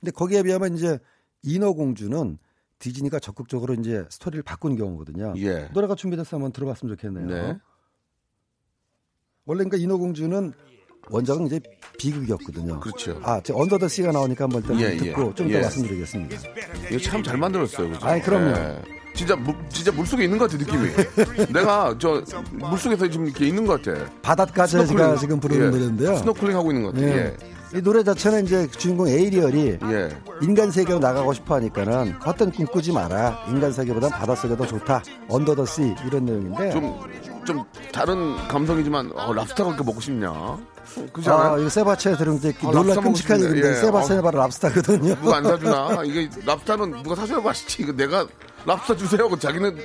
근데 0.00 0.10
거기에 0.10 0.42
비하면 0.42 0.74
이제 0.74 0.98
인어공주는 1.44 2.38
디즈니가 2.82 3.20
적극적으로 3.20 3.74
이제 3.74 4.04
스토리를 4.10 4.42
바꾼 4.42 4.76
경우거든요. 4.76 5.34
예. 5.36 5.68
노래가 5.72 5.94
준비돼서 5.94 6.36
한번 6.36 6.50
들어봤으면 6.52 6.96
좋겠네요. 6.96 7.26
네. 7.26 7.56
원래 9.44 9.58
그러니까 9.64 9.76
인어공주는 9.76 10.52
원작은 11.08 11.46
이제 11.46 11.60
비극이었거든요. 11.98 12.80
그렇죠. 12.80 13.20
아, 13.22 13.40
제 13.40 13.52
Under 13.52 13.78
the 13.78 13.86
Sea가 13.86 14.10
나오니까 14.10 14.44
한번 14.44 14.62
일단 14.62 14.80
예, 14.80 14.96
듣고 14.96 15.30
예. 15.30 15.34
좀더 15.34 15.50
예. 15.50 15.60
말씀드리겠습니다. 15.60 16.36
이거 16.90 16.98
참 16.98 17.22
잘 17.22 17.36
만들었어요, 17.36 17.88
그죠? 17.90 18.04
아이, 18.06 18.20
그럼요. 18.20 18.50
예. 18.56 18.82
진짜 19.14 19.36
물, 19.36 19.54
진짜 19.68 19.92
물 19.92 20.06
속에 20.06 20.24
있는 20.24 20.38
것 20.38 20.50
같아 20.50 20.64
느낌이. 20.64 20.88
내가 21.52 21.96
저 21.98 22.22
물 22.52 22.78
속에서 22.78 23.08
지금 23.08 23.26
이렇게 23.26 23.46
있는 23.46 23.64
것 23.66 23.80
같아. 23.82 24.10
바닷가재가 24.22 24.86
스노클링. 24.86 25.16
지금 25.18 25.38
부르는 25.40 25.66
예. 25.66 25.70
노래인데요. 25.70 26.16
스노클링 26.16 26.56
하고 26.56 26.72
있는 26.72 26.84
것 26.86 26.94
같아. 26.94 27.06
예. 27.06 27.36
예. 27.74 27.78
이 27.78 27.82
노래 27.82 28.02
자체는 28.04 28.44
이제 28.44 28.68
주인공 28.70 29.08
에리얼이 29.08 29.78
예. 29.84 30.08
인간 30.40 30.70
세계로 30.70 30.98
나가고 30.98 31.32
싶어 31.32 31.54
하니까는 31.56 32.12
헛된 32.24 32.52
꿈 32.52 32.66
꾸지 32.66 32.92
마라. 32.92 33.44
인간 33.48 33.72
세계보단 33.72 34.10
바다 34.10 34.34
세계가 34.34 34.56
더 34.62 34.66
좋다. 34.66 35.02
Under 35.28 35.54
the 35.54 35.64
Sea 35.64 35.94
이런 36.06 36.24
내용인데. 36.24 36.70
좀, 36.72 37.00
좀 37.44 37.64
다른 37.92 38.36
감성이지만, 38.48 39.12
어, 39.14 39.32
랍스타가 39.32 39.70
그렇게 39.70 39.84
먹고 39.84 40.00
싶냐? 40.00 40.30
않아요? 40.30 41.52
아, 41.54 41.58
이거 41.58 41.68
세바스찬 41.68 42.16
게 42.16 42.52
아, 42.66 42.70
놀라 42.72 42.94
끔찍한. 42.96 43.40
얘기인데 43.40 43.70
예. 43.70 43.74
세바스찬은 43.76 44.18
어. 44.20 44.22
바로 44.24 44.38
랍스타거든요. 44.40 45.14
누가 45.14 45.36
안 45.36 45.44
사주나? 45.44 46.02
이게 46.04 46.28
랍스타는 46.44 47.02
누가 47.02 47.14
사줘야 47.14 47.40
맛있지. 47.40 47.82
이거 47.84 47.92
내가 47.92 48.26
랍스타 48.66 48.96
주세요 48.96 49.24
하고 49.24 49.38
자기는 49.38 49.76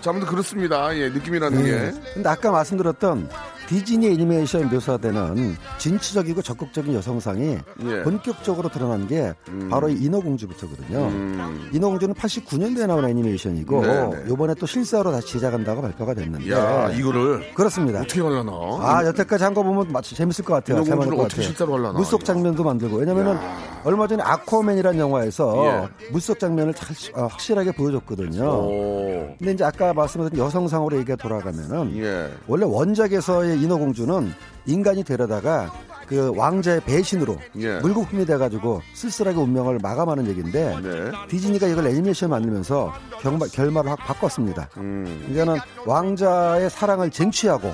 자문도 0.00 0.26
그렇습니다. 0.26 0.94
예, 0.96 1.08
느낌이라는 1.08 1.64
게. 1.64 1.92
근데 2.14 2.28
아까 2.28 2.50
말씀드렸던 2.52 3.28
디즈니 3.68 4.08
애니메이션 4.08 4.68
묘사되는 4.70 5.56
진취적이고 5.78 6.42
적극적인 6.42 6.92
여성상이 6.94 7.58
예. 7.84 8.02
본격적으로 8.02 8.68
드러난 8.68 9.06
게 9.08 9.32
바로 9.70 9.88
이 9.88 9.94
인어공주부터거든요. 10.04 10.98
음. 10.98 11.70
인어공주는 11.72 12.14
89년도에 12.14 12.86
나온 12.86 13.04
애니메이션이고 13.08 13.80
네, 13.82 14.06
네. 14.10 14.24
요번에 14.28 14.54
또 14.54 14.66
실사로 14.66 15.12
다시 15.12 15.28
제작한다고 15.32 15.80
발표가 15.82 16.12
됐는데 16.14 16.50
야, 16.52 16.90
이거를 16.90 17.54
그렇습니다. 17.54 18.00
어떻게 18.00 18.20
하려나? 18.20 18.52
아 18.80 19.02
여태까지 19.06 19.42
한 19.44 19.54
거 19.54 19.62
보면 19.62 19.86
마치 19.92 20.14
재밌을 20.16 20.44
것 20.44 20.54
같아요. 20.54 20.78
인어공주를 20.82 21.18
어떻게 21.18 21.22
같아요. 21.36 21.42
실사로 21.46 21.74
하려나? 21.74 21.92
물속 21.92 22.24
장면도 22.24 22.64
만들고 22.64 22.96
왜냐면은 22.96 23.38
얼마 23.84 24.06
전에 24.08 24.22
아쿠아맨이라는 24.22 24.98
영화에서 24.98 25.64
예. 25.66 25.88
물속 26.10 26.38
장면을 26.40 26.74
잘 26.74 26.88
어, 27.14 27.26
확실하게 27.26 27.72
보여줬거든요. 27.72 28.42
오. 28.44 29.34
근데 29.38 29.52
이제 29.52 29.62
아까 29.64 29.92
말씀드린 29.94 30.38
여성상으로 30.42 30.96
얘기가 30.98 31.16
돌아가면은 31.16 31.96
예. 32.02 32.30
원래 32.46 32.64
원작에서의 32.66 33.53
인어공주는 33.54 34.32
인간이 34.66 35.04
되려다가 35.04 35.72
그 36.06 36.32
왕자의 36.36 36.80
배신으로 36.82 37.38
예. 37.56 37.78
물거품이 37.80 38.26
돼가지고 38.26 38.82
쓸쓸하게 38.94 39.38
운명을 39.38 39.78
마감하는 39.82 40.26
얘기인데 40.28 40.76
네. 40.82 41.10
디즈니가 41.28 41.66
이걸 41.66 41.86
애니메이션 41.86 42.30
만들면서 42.30 42.92
경마, 43.20 43.46
결말을 43.46 43.90
확 43.90 43.98
바꿨습니다. 44.00 44.68
음. 44.76 45.26
이제는 45.30 45.56
왕자의 45.86 46.68
사랑을 46.70 47.10
쟁취하고 47.10 47.72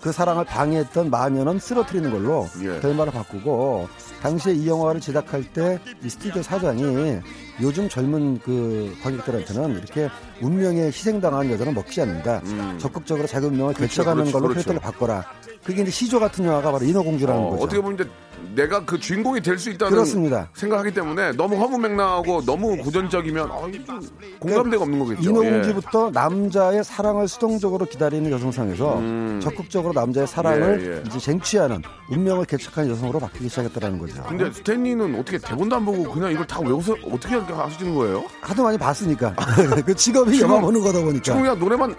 그 0.00 0.12
사랑을 0.12 0.44
방해했던 0.44 1.10
마녀는 1.10 1.58
쓰러뜨리는 1.58 2.10
걸로 2.10 2.48
예. 2.62 2.80
결말을 2.80 3.12
바꾸고 3.12 3.88
당시에 4.22 4.54
이 4.54 4.66
영화를 4.68 5.00
제작할 5.00 5.44
때 5.52 5.78
이 6.02 6.08
스튜디오 6.08 6.42
사장이 6.42 7.18
요즘 7.60 7.88
젊은 7.88 8.38
그 8.40 8.96
관객들한테는 9.02 9.76
이렇게 9.76 10.08
운명에 10.40 10.86
희생당한 10.86 11.50
여자는 11.50 11.74
먹지 11.74 12.00
않는다. 12.00 12.40
음. 12.46 12.78
적극적으로 12.80 13.26
자기 13.26 13.46
운명을 13.46 13.74
그렇죠, 13.74 13.90
개척하는 13.90 14.24
그렇죠, 14.24 14.32
걸로 14.32 14.48
그렇죠. 14.48 14.70
캐릭터를 14.70 14.80
바꿔라. 14.80 15.24
그게 15.64 15.82
이제 15.82 15.90
시조 15.90 16.18
같은 16.18 16.44
영화가 16.44 16.72
바로 16.72 16.84
인어공주라는 16.84 17.42
어, 17.42 17.50
거죠. 17.50 17.62
어떻게 17.64 17.80
보면 17.82 17.94
이제 18.00 18.08
내가 18.54 18.82
그 18.84 18.98
주인공이 18.98 19.42
될 19.42 19.58
수 19.58 19.68
있다는 19.70 19.92
그렇습니다. 19.92 20.48
생각하기 20.54 20.92
때문에 20.94 21.32
너무 21.32 21.56
허무맹랑하고 21.56 22.42
너무 22.46 22.76
고전적이면 22.78 23.48
좀 23.84 24.00
공감대가 24.40 24.82
없는 24.84 24.98
거겠죠. 24.98 25.28
인어공주부터 25.28 26.10
남자의 26.12 26.82
사랑을 26.82 27.28
수동적으로 27.28 27.84
기다리는 27.84 28.30
여성상에서 28.30 28.98
음. 28.98 29.40
적극적으로 29.42 29.92
남자의 29.92 30.26
사랑을 30.26 30.80
예, 30.82 30.96
예. 30.96 31.02
이제 31.06 31.18
쟁취하는 31.18 31.82
운명을 32.08 32.46
개척하는 32.46 32.90
여성으로 32.90 33.20
바뀌기 33.20 33.50
시작했다는 33.50 33.98
거죠. 33.98 34.14
예. 34.16 34.28
근데 34.28 34.50
스탠리는 34.50 35.14
어떻게 35.20 35.36
대본도 35.36 35.76
안 35.76 35.84
보고 35.84 36.10
그냥 36.10 36.32
이걸 36.32 36.46
다 36.46 36.60
외워서 36.60 36.94
어떻게 37.12 37.34
하시는 37.36 37.94
거예요? 37.94 38.24
하도 38.40 38.62
많이 38.62 38.78
봤으니까 38.78 39.34
그 39.84 39.94
직업이 39.94 40.40
영화 40.40 40.58
보는 40.58 40.80
거다 40.80 41.00
보니까. 41.02 41.22
지금 41.22 41.40
그냥 41.42 41.58
노래만 41.58 41.94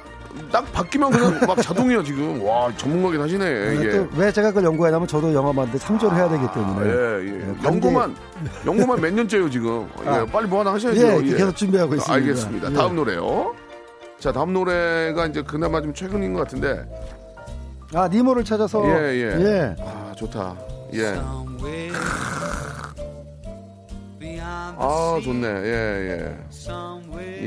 딱 0.52 0.72
바뀌면 0.74 1.12
그냥 1.12 1.40
막 1.48 1.62
자동이야 1.62 2.04
지금. 2.04 2.44
와 2.44 2.72
전문가긴 2.78 3.22
하시네. 3.22 3.92
또왜 4.14 4.32
제가 4.32 4.50
그걸 4.50 4.64
연구하냐면 4.66 5.08
저도 5.08 5.34
영화 5.34 5.52
만드는데 5.54 5.84
참조를 5.86 6.18
해야 6.18 6.30
되기 6.30 6.46
때문에. 6.54 6.90
예, 6.90 6.94
예. 7.28 7.32
네, 7.32 7.46
관계- 7.64 7.68
연구만 7.68 8.16
연구만 8.66 9.02
몇 9.02 9.14
년째요 9.14 9.50
지금. 9.50 9.88
예, 10.06 10.10
아. 10.10 10.26
빨리 10.26 10.48
뭐 10.48 10.60
하나 10.60 10.74
하셔야죠. 10.74 11.26
예, 11.26 11.36
계속 11.36 11.56
준비하고 11.56 11.96
있습니다. 11.96 12.14
알겠습니다. 12.14 12.72
예. 12.72 12.74
다음 12.76 12.96
노래요. 12.96 13.54
자, 14.20 14.32
다음 14.32 14.54
노래가 14.54 15.26
이제 15.26 15.42
그나마 15.42 15.82
좀 15.82 15.94
최근인 15.94 16.34
것 16.34 16.42
같은데. 16.42 16.86
아 17.94 18.08
니모를 18.08 18.44
찾아서 18.46 18.84
예, 18.88 19.14
예. 19.16 19.44
예. 19.44 19.76
아, 19.82 20.14
좋다. 20.16 20.56
예. 20.94 21.16
아, 24.44 25.20
좋네. 25.24 25.48
예, 25.48 25.72
예. 26.10 26.38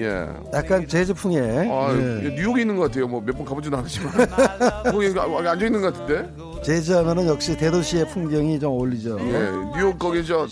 예. 0.02 0.26
약간 0.52 0.86
재즈풍의 0.86 1.70
아, 1.70 1.92
예. 1.92 2.28
뉴욕에 2.34 2.60
있는 2.62 2.76
것 2.76 2.82
같아요. 2.84 3.08
뭐 3.08 3.20
몇 3.20 3.34
번 3.36 3.44
가보지도 3.44 3.76
않았지만. 3.78 4.12
거기 4.84 5.06
앉아 5.48 5.66
있는 5.66 5.80
것 5.80 5.92
같은데. 5.92 6.30
재즈하면은 6.64 7.26
역시 7.26 7.54
대도시의 7.56 8.08
풍경이 8.08 8.58
좀 8.58 8.72
어울리죠. 8.72 9.18
예, 9.20 9.50
뉴욕 9.76 9.98
거기 9.98 10.24
저 10.24 10.46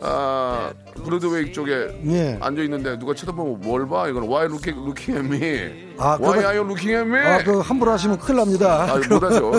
아, 0.00 0.72
브로드웨이 1.04 1.52
쪽에 1.52 1.72
예. 2.08 2.36
앉아 2.40 2.62
있는데 2.62 2.98
누가 2.98 3.14
쳐다보면 3.14 3.60
뭘 3.60 3.86
봐? 3.88 4.08
이거는 4.08 4.28
Why 4.28 4.46
looking, 4.46 4.80
looking 4.80 5.16
at 5.16 5.24
me? 5.28 5.94
아, 5.98 6.18
Why 6.20 6.38
그거- 6.40 6.48
are 6.48 6.58
you 6.58 6.66
looking 6.68 6.92
at 6.92 7.08
me? 7.08 7.18
아, 7.20 7.44
그 7.44 7.60
함부로 7.60 7.92
하시면 7.92 8.18
큰일 8.18 8.38
납니다. 8.38 8.86
아, 8.92 8.96
못하죠. 9.08 9.52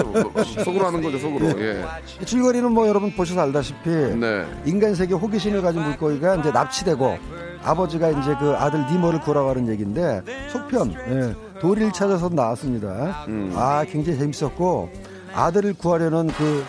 속으로 0.65 0.85
하는 0.87 1.01
거죠, 1.01 1.17
속으로. 1.19 1.57
예. 1.61 1.85
줄거리는 2.25 2.69
뭐 2.69 2.85
여러분 2.89 3.09
보셔서 3.15 3.39
알다시피 3.41 3.89
네. 3.89 4.45
인간 4.65 4.93
세계 4.95 5.13
호기심을 5.13 5.61
가진 5.61 5.81
물고기가 5.83 6.35
이제 6.35 6.51
납치되고 6.51 7.17
아버지가 7.63 8.09
이제 8.09 8.35
그 8.41 8.53
아들 8.57 8.85
니모를 8.91 9.21
구하가는 9.21 9.69
얘기인데 9.69 10.21
속편 10.51 10.91
예, 10.91 11.59
도리를 11.61 11.93
찾아서 11.93 12.27
나왔습니다. 12.27 13.23
음. 13.29 13.53
아 13.55 13.85
굉장히 13.89 14.19
재밌었고 14.19 14.89
아들을 15.33 15.73
구하려는 15.75 16.27
그 16.27 16.63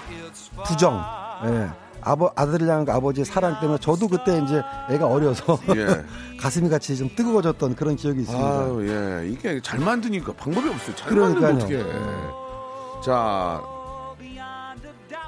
부정, 0.66 1.03
예, 1.44 1.68
아버 2.00 2.33
아들을 2.37 2.68
향한 2.68 2.85
그 2.85 2.92
아버지의 2.92 3.24
사랑 3.24 3.59
때문에 3.61 3.79
저도 3.81 4.09
그때 4.09 4.38
이제 4.42 4.62
애가 4.90 5.07
어려서 5.07 5.59
예. 5.77 6.05
가슴이 6.40 6.68
같이 6.68 6.96
좀 6.96 7.09
뜨거워졌던 7.14 7.77
그런 7.77 7.96
기억이 7.96 8.20
있습니다. 8.22 8.46
아유, 8.46 8.87
예. 8.88 9.29
이게 9.29 9.61
잘 9.62 9.79
만드니까 9.81 10.33
방법이 10.35 10.68
없어요. 10.68 10.96
잘 10.96 11.09
그러니까요. 11.09 11.55
만드면 11.55 11.81
어떻게 11.83 13.05
자, 13.05 13.62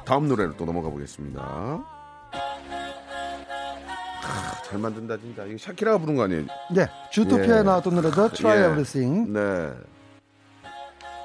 다음 0.05 0.29
노래로 0.29 0.57
또 0.57 0.65
넘어가 0.65 0.89
보겠습니다. 0.91 1.43
아, 4.29 4.63
잘 4.65 4.79
만든다, 4.79 5.17
진짜. 5.19 5.45
이거 5.45 5.57
샤키라가 5.59 5.99
부른 5.99 6.17
거 6.17 6.25
아니에요? 6.25 6.47
네, 6.75 6.87
주토피아에 7.13 7.59
예. 7.59 7.63
나왔던 7.63 7.95
노래죠. 7.95 8.29
Try 8.31 8.57
예. 8.59 8.65
Everything. 8.67 9.33
네. 9.33 9.73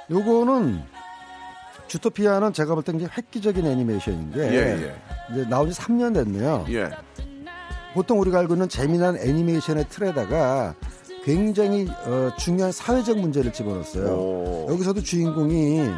요거는 0.10 0.84
주토피아는 1.92 2.54
제가 2.54 2.74
볼 2.74 2.84
때 2.84 2.94
굉장히 2.94 3.12
획기적인 3.18 3.66
애니메이션인데 3.66 4.54
예, 4.54 4.86
예. 4.88 4.96
이제 5.34 5.50
나온 5.50 5.70
지 5.70 5.78
3년 5.80 6.14
됐네요. 6.14 6.66
예. 6.70 6.90
보통 7.94 8.20
우리가 8.22 8.40
알고 8.40 8.54
있는 8.54 8.70
재미난 8.70 9.18
애니메이션의 9.18 9.86
틀에다가 9.90 10.74
굉장히 11.26 11.90
어, 12.06 12.32
중요한 12.40 12.72
사회적 12.72 13.20
문제를 13.20 13.52
집어넣었어요. 13.52 14.06
오. 14.08 14.68
여기서도 14.70 15.04
주인공이 15.04 15.90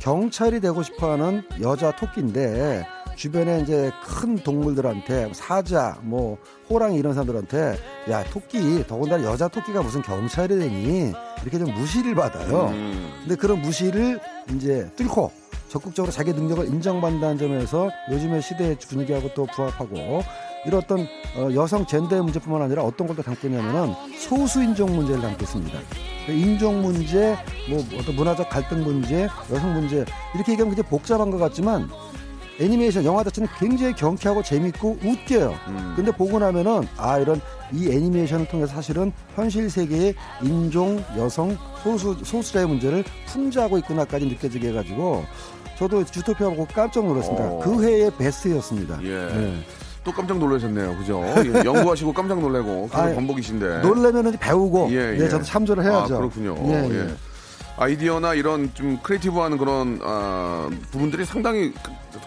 경찰이 0.00 0.60
되고 0.60 0.82
싶어하는 0.82 1.42
여자 1.62 1.92
토끼인데 1.96 2.86
주변에 3.16 3.60
이제 3.60 3.90
큰 4.04 4.36
동물들한테 4.36 5.30
사자, 5.34 5.98
뭐 6.02 6.38
호랑이 6.68 6.96
이런 6.96 7.14
사람들한테 7.14 7.76
야 8.10 8.24
토끼 8.24 8.84
더군다나 8.86 9.24
여자 9.24 9.48
토끼가 9.48 9.82
무슨 9.82 10.02
경찰이 10.02 10.58
되니 10.58 11.12
이렇게 11.42 11.58
좀 11.58 11.72
무시를 11.74 12.14
받아요. 12.14 12.68
음. 12.68 13.10
근데 13.20 13.36
그런 13.36 13.60
무시를 13.62 14.18
이제 14.54 14.90
뚫고 14.96 15.30
적극적으로 15.68 16.12
자기 16.12 16.32
능력을 16.32 16.66
인정받는다는 16.66 17.38
점에서 17.38 17.90
요즘의 18.10 18.42
시대의 18.42 18.76
분위기하고 18.78 19.30
또 19.34 19.46
부합하고 19.46 20.22
이런 20.66 20.82
어떤 20.82 21.00
어, 21.34 21.48
여성 21.54 21.86
젠더의 21.86 22.22
문제뿐만 22.22 22.62
아니라 22.62 22.82
어떤 22.82 23.06
걸 23.06 23.16
또 23.16 23.22
담겠냐면은 23.22 23.94
소수 24.18 24.62
인종 24.62 24.94
문제를 24.94 25.20
담겠습니다. 25.22 25.78
그 26.26 26.32
인종 26.32 26.82
문제, 26.82 27.36
뭐 27.68 27.84
어떤 27.98 28.14
문화적 28.14 28.48
갈등 28.48 28.84
문제, 28.84 29.28
여성 29.50 29.72
문제 29.74 30.04
이렇게 30.34 30.52
얘기하면 30.52 30.74
굉장히 30.74 30.88
복잡한 30.88 31.30
것 31.30 31.38
같지만 31.38 31.88
애니메이션 32.60 33.04
영화 33.04 33.24
자체는 33.24 33.48
굉장히 33.58 33.94
경쾌하고 33.94 34.42
재밌고 34.42 34.98
웃겨요. 35.02 35.54
음. 35.68 35.92
근데 35.96 36.10
보고 36.12 36.38
나면은 36.38 36.86
아 36.96 37.18
이런 37.18 37.40
이 37.72 37.90
애니메이션을 37.90 38.46
통해서 38.48 38.74
사실은 38.74 39.12
현실 39.34 39.70
세계의 39.70 40.14
인종, 40.42 41.02
여성, 41.16 41.56
소수 41.82 42.16
소수자의 42.22 42.66
문제를 42.66 43.04
풍자하고 43.26 43.78
있구나까지 43.78 44.26
느껴지게 44.26 44.68
해가지고 44.68 45.24
저도 45.78 46.04
주토피아 46.04 46.50
보고 46.50 46.66
깜짝 46.66 47.04
놀랐습니다. 47.06 47.44
어. 47.44 47.60
그 47.64 47.82
해의 47.82 48.10
베스트였습니다. 48.18 49.02
예. 49.02 49.08
네. 49.34 49.54
또 50.04 50.12
깜짝 50.12 50.36
놀라셨네요. 50.38 50.96
그죠? 50.98 51.22
예, 51.44 51.64
연구하시고 51.64 52.12
깜짝 52.12 52.40
놀래고 52.40 52.88
그런 52.88 53.06
아이, 53.06 53.14
번복이신데. 53.14 53.82
놀라면은 53.82 54.32
배우고 54.38 54.88
예, 54.90 55.12
네, 55.12 55.24
예. 55.24 55.28
저도 55.28 55.44
참조를 55.44 55.84
해야죠. 55.84 56.14
아, 56.14 56.18
그렇군요. 56.18 56.56
예, 56.66 56.90
예. 56.90 57.08
예. 57.82 57.92
아이디어나 57.92 58.34
이런 58.34 58.72
좀 58.74 58.98
creative한 59.02 59.58
그런 59.58 60.00
아, 60.02 60.70
부분들이 60.90 61.24
상당히 61.24 61.72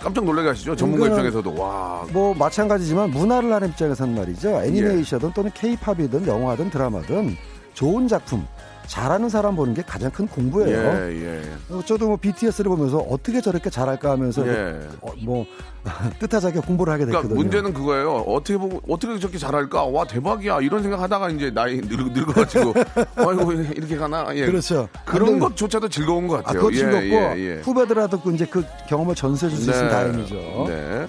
깜짝 0.01 0.25
놀라게 0.25 0.49
하시죠. 0.49 0.75
전문가 0.75 1.07
입장에서도 1.07 1.55
와. 1.55 2.05
뭐 2.11 2.33
마찬가지지만 2.33 3.11
문화를 3.11 3.51
하는 3.53 3.69
입장에서는 3.69 4.15
말이죠. 4.15 4.61
애니메이션이든 4.63 5.33
또는 5.33 5.51
케이팝이든 5.53 6.27
영화든 6.27 6.69
드라마든 6.69 7.37
좋은 7.73 8.07
작품 8.07 8.45
잘하는 8.87 9.29
사람 9.29 9.55
보는 9.55 9.73
게 9.73 9.81
가장 9.81 10.11
큰 10.11 10.27
공부예요. 10.27 10.77
예, 11.11 11.41
예. 11.41 11.41
어, 11.73 11.81
저도 11.85 12.07
뭐 12.07 12.17
BTS를 12.17 12.69
보면서 12.69 12.97
어떻게 12.97 13.41
저렇게 13.41 13.69
잘할까 13.69 14.11
하면서 14.11 14.45
예. 14.47 14.79
어, 15.01 15.11
뭐 15.23 15.45
뜻하자게 16.19 16.59
공부를 16.61 16.91
하게 16.93 17.05
그러니까 17.05 17.21
됐거든요. 17.23 17.41
문제는 17.43 17.73
그거예요. 17.73 18.15
어떻게 18.27 18.57
보면 18.57 18.79
어떻게 18.89 19.19
저렇게 19.19 19.37
잘할까? 19.37 19.83
와 19.85 20.05
대박이야 20.05 20.59
이런 20.61 20.81
생각하다가 20.81 21.29
이제 21.29 21.51
나이 21.51 21.77
늙, 21.81 22.11
늙어가지고 22.11 22.73
아이고 23.15 23.51
이렇게 23.51 23.95
가나? 23.97 24.25
예. 24.35 24.45
그렇죠. 24.45 24.87
그런 25.05 25.31
근데- 25.31 25.45
것조차도 25.45 25.89
즐거운 25.89 26.27
것 26.27 26.39
아, 26.39 26.41
같아요. 26.43 26.61
그거 26.61 26.73
예, 26.73 26.77
즐겁고 26.77 27.05
예, 27.05 27.35
예. 27.37 27.61
후배들한테 27.61 28.17
이제 28.33 28.45
그 28.45 28.63
경험을 28.87 29.15
전수해 29.15 29.49
줄 29.51 29.59
수 29.59 29.69
있으면 29.71 29.89
다행이죠. 29.89 30.65
네. 30.67 31.07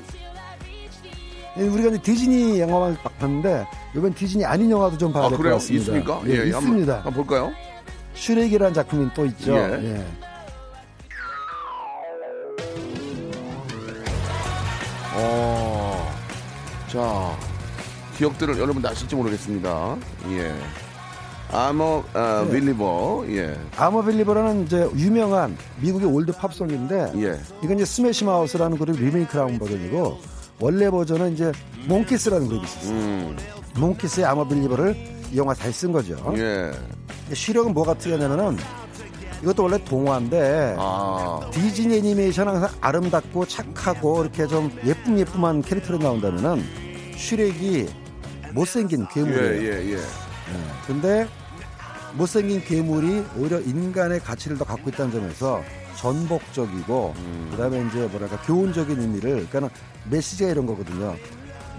예, 1.59 1.63
우리가 1.63 1.89
이제 1.91 1.99
디즈니 2.03 2.61
영화만 2.61 2.97
막 3.03 3.19
봤는데 3.19 3.67
이번 3.95 4.13
디즈니 4.15 4.45
아닌 4.45 4.71
영화도 4.71 4.99
좀 4.99 5.13
봐야 5.13 5.25
아 5.25 5.29
될 5.29 5.39
것? 5.39 5.45
같습니다. 5.55 5.83
있습니까? 5.83 6.21
예, 6.27 6.37
한번- 6.39 6.49
있습니다. 6.63 6.95
한번 6.97 7.15
볼까요? 7.15 7.53
슈렉이라는 8.15 8.75
작품이 8.75 9.09
또 9.15 9.25
있죠. 9.27 9.55
예. 9.57 9.81
예. 9.95 10.07
어. 15.15 16.13
자, 16.89 17.37
기억들을 18.17 18.59
여러분 18.59 18.85
아실지 18.85 19.15
모르겠습니다. 19.17 19.97
예. 20.31 20.55
I'm 21.53 21.90
a 21.90 22.03
아, 22.13 22.45
네. 22.47 22.59
Believer. 22.61 23.25
예. 23.29 23.57
I'm 23.77 24.03
a 24.03 24.07
Believer라는 24.07 24.65
이제 24.65 24.89
유명한 24.97 25.57
미국의 25.81 26.09
old 26.09 26.33
팝송인데 26.33 27.13
예. 27.17 27.39
이건 27.63 27.77
이제 27.77 27.85
스매시 27.85 28.25
마우스라는 28.25 28.77
그룹 28.79 28.97
리메이크라는 28.99 29.59
버전이고 29.59 30.19
원래 30.61 30.91
버전은 30.91 31.35
이제 31.35 31.53
몽키스라는 31.87 32.49
그룹이 32.49 32.65
있었어요. 32.65 32.93
음. 32.97 33.37
몽키스의 33.77 34.27
아머빌리버를 34.27 34.97
이 35.33 35.37
영화 35.37 35.55
잘 35.55 35.73
쓴 35.73 35.93
거죠. 35.93 36.17
예. 36.37 36.73
시력은 37.33 37.75
뭐가 37.75 37.95
특이하냐면은 37.95 38.57
이것도 39.43 39.65
원래 39.65 39.77
동화인데 39.85 40.77
아. 40.79 41.41
디즈니 41.53 41.99
애니메이션 41.99 42.49
항상 42.49 42.71
아름답고 42.81 43.47
착하고 43.47 44.23
이렇게 44.23 44.47
좀 44.47 44.71
예쁨 44.85 45.19
예쁨한 45.19 45.63
캐릭터로 45.63 45.99
나온다면은 45.99 46.65
슈렉이 47.17 47.87
못생긴 48.53 49.03
예, 49.03 49.15
괴물이에요. 49.15 49.73
예, 49.73 49.93
예. 49.93 49.99
근데 50.87 51.29
못생긴 52.15 52.63
괴물이 52.65 53.25
오히려 53.37 53.61
인간의 53.61 54.21
가치를 54.21 54.57
더 54.57 54.65
갖고 54.65 54.89
있다는 54.89 55.13
점에서 55.13 55.63
전복적이고 55.97 57.15
음. 57.19 57.49
그다음에 57.51 57.85
이제 57.89 58.07
뭐랄까 58.07 58.41
교훈적인 58.43 58.99
의미를 58.99 59.47
그러니까 59.51 59.75
메시지가 60.11 60.51
이런 60.51 60.67
거거든요. 60.67 61.17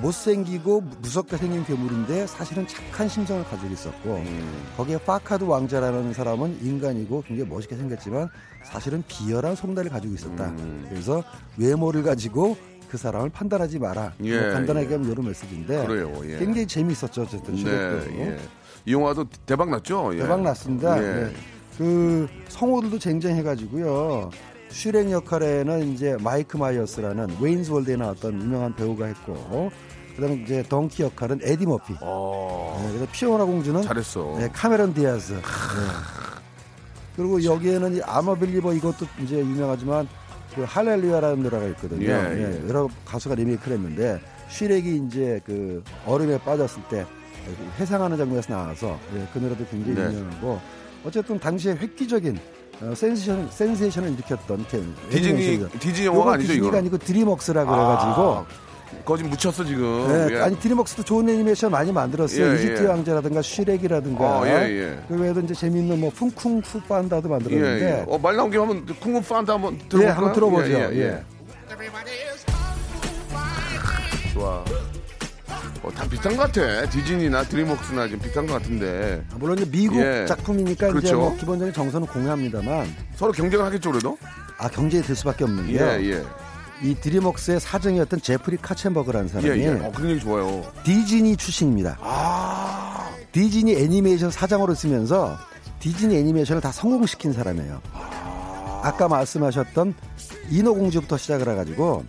못생기고 0.02 0.82
무섭게 1.02 1.38
생긴 1.38 1.66
괴물인데 1.66 2.28
사실은 2.28 2.68
착한 2.68 3.10
심정을 3.10 3.44
가지고 3.44 3.74
있었고 3.74 4.16
음. 4.18 4.64
거기에 4.78 5.00
파카드 5.00 5.44
왕자라는 5.44 6.14
사람은 6.14 6.60
인간이고 6.62 7.24
굉장히 7.26 7.50
멋있게 7.50 7.76
생겼지만 7.76 8.30
사실은 8.64 9.04
비열한 9.08 9.56
속내를 9.56 9.90
가지고 9.90 10.14
있었다. 10.14 10.50
음. 10.50 10.86
그래서 10.90 11.24
외모를 11.58 12.04
가지고 12.04 12.58
그 12.90 12.98
사람을 12.98 13.30
판단하지 13.30 13.80
마라. 13.80 14.14
예, 14.24 14.40
뭐 14.40 14.54
간단하게 14.54 14.88
예. 14.88 14.94
하면 14.94 15.12
이런 15.12 15.26
메시지인데 15.26 15.88
그래요, 15.88 16.14
예. 16.24 16.38
굉장히 16.38 16.68
재미있었죠. 16.68 17.24
어쨌든 17.24 17.56
네. 17.56 17.72
예. 17.72 18.38
이 18.86 18.94
영화도 18.94 19.26
대박 19.46 19.70
났죠? 19.70 20.12
예. 20.14 20.20
대박 20.20 20.42
났습니다. 20.42 20.98
예. 20.98 21.24
네. 21.24 21.34
그 21.78 22.28
성우들도 22.48 22.98
쟁쟁해가지고요. 23.00 24.32
슈렉 24.70 25.12
역할에는 25.12 25.94
이제 25.94 26.18
마이크 26.22 26.58
마이어스라는 26.58 27.38
웨인스 27.40 27.72
월드에 27.72 27.96
나왔던 27.96 28.42
유명한 28.42 28.76
배우가 28.76 29.06
했고, 29.06 29.72
그다음에 30.16 30.36
이제 30.44 30.64
덩키 30.68 31.04
역할은 31.04 31.40
에디 31.44 31.66
머피. 31.66 31.94
어. 32.02 32.80
네, 32.82 32.94
그래서 32.94 33.08
피오나 33.12 33.46
공주는 33.46 33.82
잘했어. 33.82 34.36
네, 34.40 34.50
카메론 34.52 34.94
디아즈. 34.94 35.34
네. 35.34 35.42
그리고 37.16 37.44
여기에는 37.44 37.96
이 37.96 38.02
I'm 38.02 38.20
a 38.20 38.26
Believer 38.26 38.74
이것도 38.74 39.08
이제 39.24 39.40
유명하지만 39.40 40.08
그 40.56 40.64
할렐루야라는 40.64 41.44
노래가 41.44 41.66
있거든요. 41.68 42.06
예, 42.06 42.14
네, 42.14 42.62
예. 42.64 42.68
여러 42.68 42.88
가수가 43.06 43.36
리메이크를 43.36 43.78
했는데 43.78 44.20
슈렉이 44.50 45.04
이제 45.08 45.40
그 45.46 45.84
얼음에 46.06 46.40
빠졌을 46.40 46.82
때 46.90 47.06
회상하는 47.80 48.18
장면에서 48.18 48.54
나와서 48.54 49.00
예, 49.16 49.28
그 49.34 49.40
노래도 49.40 49.66
굉장히 49.66 49.96
네. 49.96 50.20
유명하고 50.20 50.60
어쨌든 51.06 51.40
당시에 51.40 51.74
획기적인 51.74 52.40
어, 52.82 52.94
센세이션, 52.96 53.50
센세이션을 53.52 54.14
일으켰던 54.14 54.66
캠. 54.70 54.96
디즈니. 55.10 55.68
디즈니 55.80 56.06
영화가 56.08 56.34
아니죠, 56.34 56.48
디즈니가 56.54 56.68
이거. 56.70 56.78
아니고 56.78 56.98
드림웍스라 57.00 57.66
그래가지고 57.66 58.12
아, 58.22 58.46
거기 59.04 59.24
묻혔어 59.24 59.66
지금. 59.66 60.08
네, 60.08 60.36
예. 60.36 60.42
아니 60.42 60.60
드림웍스도 60.60 61.04
좋은 61.04 61.28
애니메이션 61.28 61.72
많이 61.72 61.92
만들었어요. 61.92 62.52
예, 62.52 62.56
이집트 62.56 62.84
예. 62.84 62.88
왕자라든가 62.88 63.42
슈렉이라든가 63.42 64.40
어, 64.40 64.48
예, 64.48 64.52
예. 64.70 65.00
그 65.08 65.16
외에도 65.20 65.40
이제 65.42 65.54
재미있는 65.56 66.00
뭐 66.00 66.12
쿵쿵푸 66.12 66.82
판다도 66.88 67.28
예, 67.28 67.32
만들었는데 67.32 67.86
예. 67.86 68.06
어, 68.08 68.18
말 68.20 68.36
나온 68.36 68.52
김에 68.52 68.64
한번 68.64 68.86
쿵푸 69.00 69.24
판다 69.24 69.54
한번 69.54 69.78
들어볼까요? 69.90 70.04
예, 70.08 70.12
한번 70.14 70.34
들어보죠. 70.34 70.72
예, 70.72 70.90
예, 70.92 70.98
예. 70.98 71.02
예. 71.04 71.24
좋아. 74.34 74.64
어, 75.88 75.92
다 75.92 76.08
비슷한 76.08 76.36
것 76.36 76.52
같아. 76.52 76.90
디즈니나 76.90 77.44
드림웍스나 77.44 78.08
좀 78.10 78.20
비슷한 78.20 78.46
것 78.46 78.54
같은데 78.54 79.24
물론 79.36 79.58
이제 79.58 79.70
미국 79.70 79.98
예. 80.00 80.26
작품이니까 80.28 80.88
이제 80.88 80.94
그렇죠. 81.00 81.18
뭐 81.18 81.36
기본적인 81.38 81.74
정서는 81.74 82.08
공유합니다만 82.08 82.94
서로 83.16 83.32
경쟁을 83.32 83.66
하겠죠, 83.66 83.92
그래도? 83.92 84.18
아 84.58 84.68
경쟁이 84.70 85.04
될 85.04 85.16
수밖에 85.16 85.44
없는 85.46 85.70
예, 85.70 85.78
게요. 85.78 86.14
예. 86.14 86.24
이 86.84 86.94
드림웍스의 86.96 87.60
사정이었던 87.60 88.22
제프리 88.22 88.58
카첸버그라는 88.58 89.30
예, 89.30 89.32
사람이 89.42 89.62
예. 89.62 89.70
어, 89.70 89.92
그런 89.96 90.12
얘기 90.12 90.20
좋아요. 90.22 90.64
디즈니 90.84 91.36
출신입니다. 91.38 91.98
아, 92.02 93.10
디즈니 93.32 93.76
애니메이션 93.76 94.30
사장으로 94.30 94.76
쓰면서 94.76 95.38
디즈니 95.80 96.18
애니메이션을 96.18 96.62
다 96.62 96.72
성공시킨 96.72 97.34
사람이에요. 97.34 97.82
아 97.94 98.92
까 98.98 99.08
말씀하셨던 99.10 99.94
인어공주부터 100.50 101.18
시작을 101.18 101.50
해가지고 101.50 102.06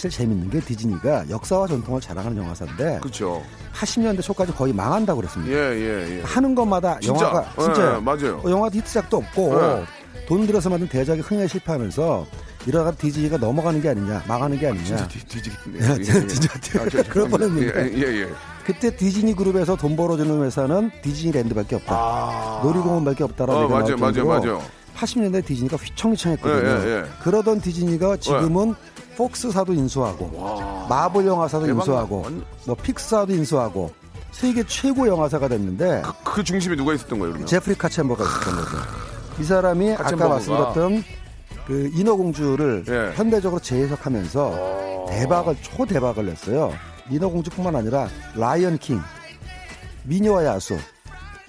사실 0.00 0.08
재밌는 0.08 0.48
게 0.48 0.60
디즈니가 0.60 1.28
역사와 1.28 1.66
전통을 1.66 2.00
자랑하는 2.00 2.38
영화사인데 2.38 3.00
그렇죠. 3.02 3.42
80년대 3.74 4.22
초까지 4.22 4.52
거의 4.54 4.72
망한다고 4.72 5.20
그랬습니다. 5.20 5.52
예, 5.52 5.76
예, 5.76 6.16
예. 6.16 6.22
하는 6.22 6.54
것마다 6.54 6.98
진짜. 7.00 7.26
영화가 7.26 7.52
예, 7.58 7.62
진짜요. 7.64 8.00
맞아요. 8.00 8.40
어, 8.42 8.50
영화도 8.50 8.78
히트작도 8.78 9.18
없고 9.18 9.60
네. 9.60 9.84
돈 10.26 10.46
들여서 10.46 10.70
만든 10.70 10.88
대작이 10.88 11.20
흥행에 11.20 11.46
실패하면서 11.46 12.26
이러다가 12.66 12.96
디즈니가 12.96 13.36
넘어가는 13.36 13.82
게 13.82 13.90
아니냐, 13.90 14.24
망하는 14.26 14.58
게 14.58 14.68
아니냐. 14.68 14.84
진짜 14.84 15.08
디, 15.08 15.26
디즈니. 15.26 15.80
야, 15.80 15.94
진짜. 16.26 16.80
아, 16.80 17.02
그럴 17.10 17.28
뻔했는데. 17.28 17.92
예, 17.92 17.98
예, 17.98 18.22
예. 18.22 18.28
그때 18.64 18.96
디즈니 18.96 19.34
그룹에서 19.34 19.76
돈 19.76 19.96
벌어주는 19.96 20.42
회사는 20.44 20.90
디즈니랜드밖에 21.02 21.76
없다. 21.76 21.94
아. 21.94 22.60
놀이공원밖에 22.64 23.24
없다라는 23.24 23.64
어, 23.64 23.68
맞아요, 23.68 23.96
맞아요, 23.98 24.26
맞아요. 24.26 24.62
80년대 24.96 25.44
디즈니가 25.44 25.76
휘청휘청했거든요. 25.76 26.68
예, 26.68 26.86
예, 26.86 26.96
예. 27.00 27.04
그러던 27.22 27.60
디즈니가 27.60 28.16
지금은 28.16 28.74
폭스사도 29.24 29.74
인수하고 29.74 30.86
마블 30.88 31.26
영화사도 31.26 31.68
인수하고 31.68 32.22
완- 32.22 32.42
뭐 32.66 32.74
픽사도 32.74 33.34
인수하고 33.34 33.92
세계 34.32 34.62
최고 34.66 35.06
영화사가 35.06 35.46
됐는데 35.48 36.02
그 36.24 36.42
중심에 36.42 36.74
누가 36.74 36.94
있었던 36.94 37.18
거예요, 37.18 37.32
그러면? 37.32 37.46
제프리 37.46 37.74
카첸버그가 37.76 38.24
있었던 38.24 38.56
거죠. 38.56 38.76
이 39.38 39.44
사람이 39.44 39.92
아까 39.92 40.04
카첸버그가. 40.04 40.34
말씀드렸던 40.34 41.04
그 41.66 41.90
인어공주를 41.92 42.84
예. 42.88 43.12
현대적으로 43.16 43.60
재해석하면서 43.60 45.06
대박을 45.10 45.56
초대박을 45.60 46.24
냈어요. 46.24 46.72
인어공주뿐만 47.10 47.76
아니라 47.76 48.08
라이언 48.36 48.78
킹, 48.78 49.00
미녀와 50.04 50.46
야수, 50.46 50.78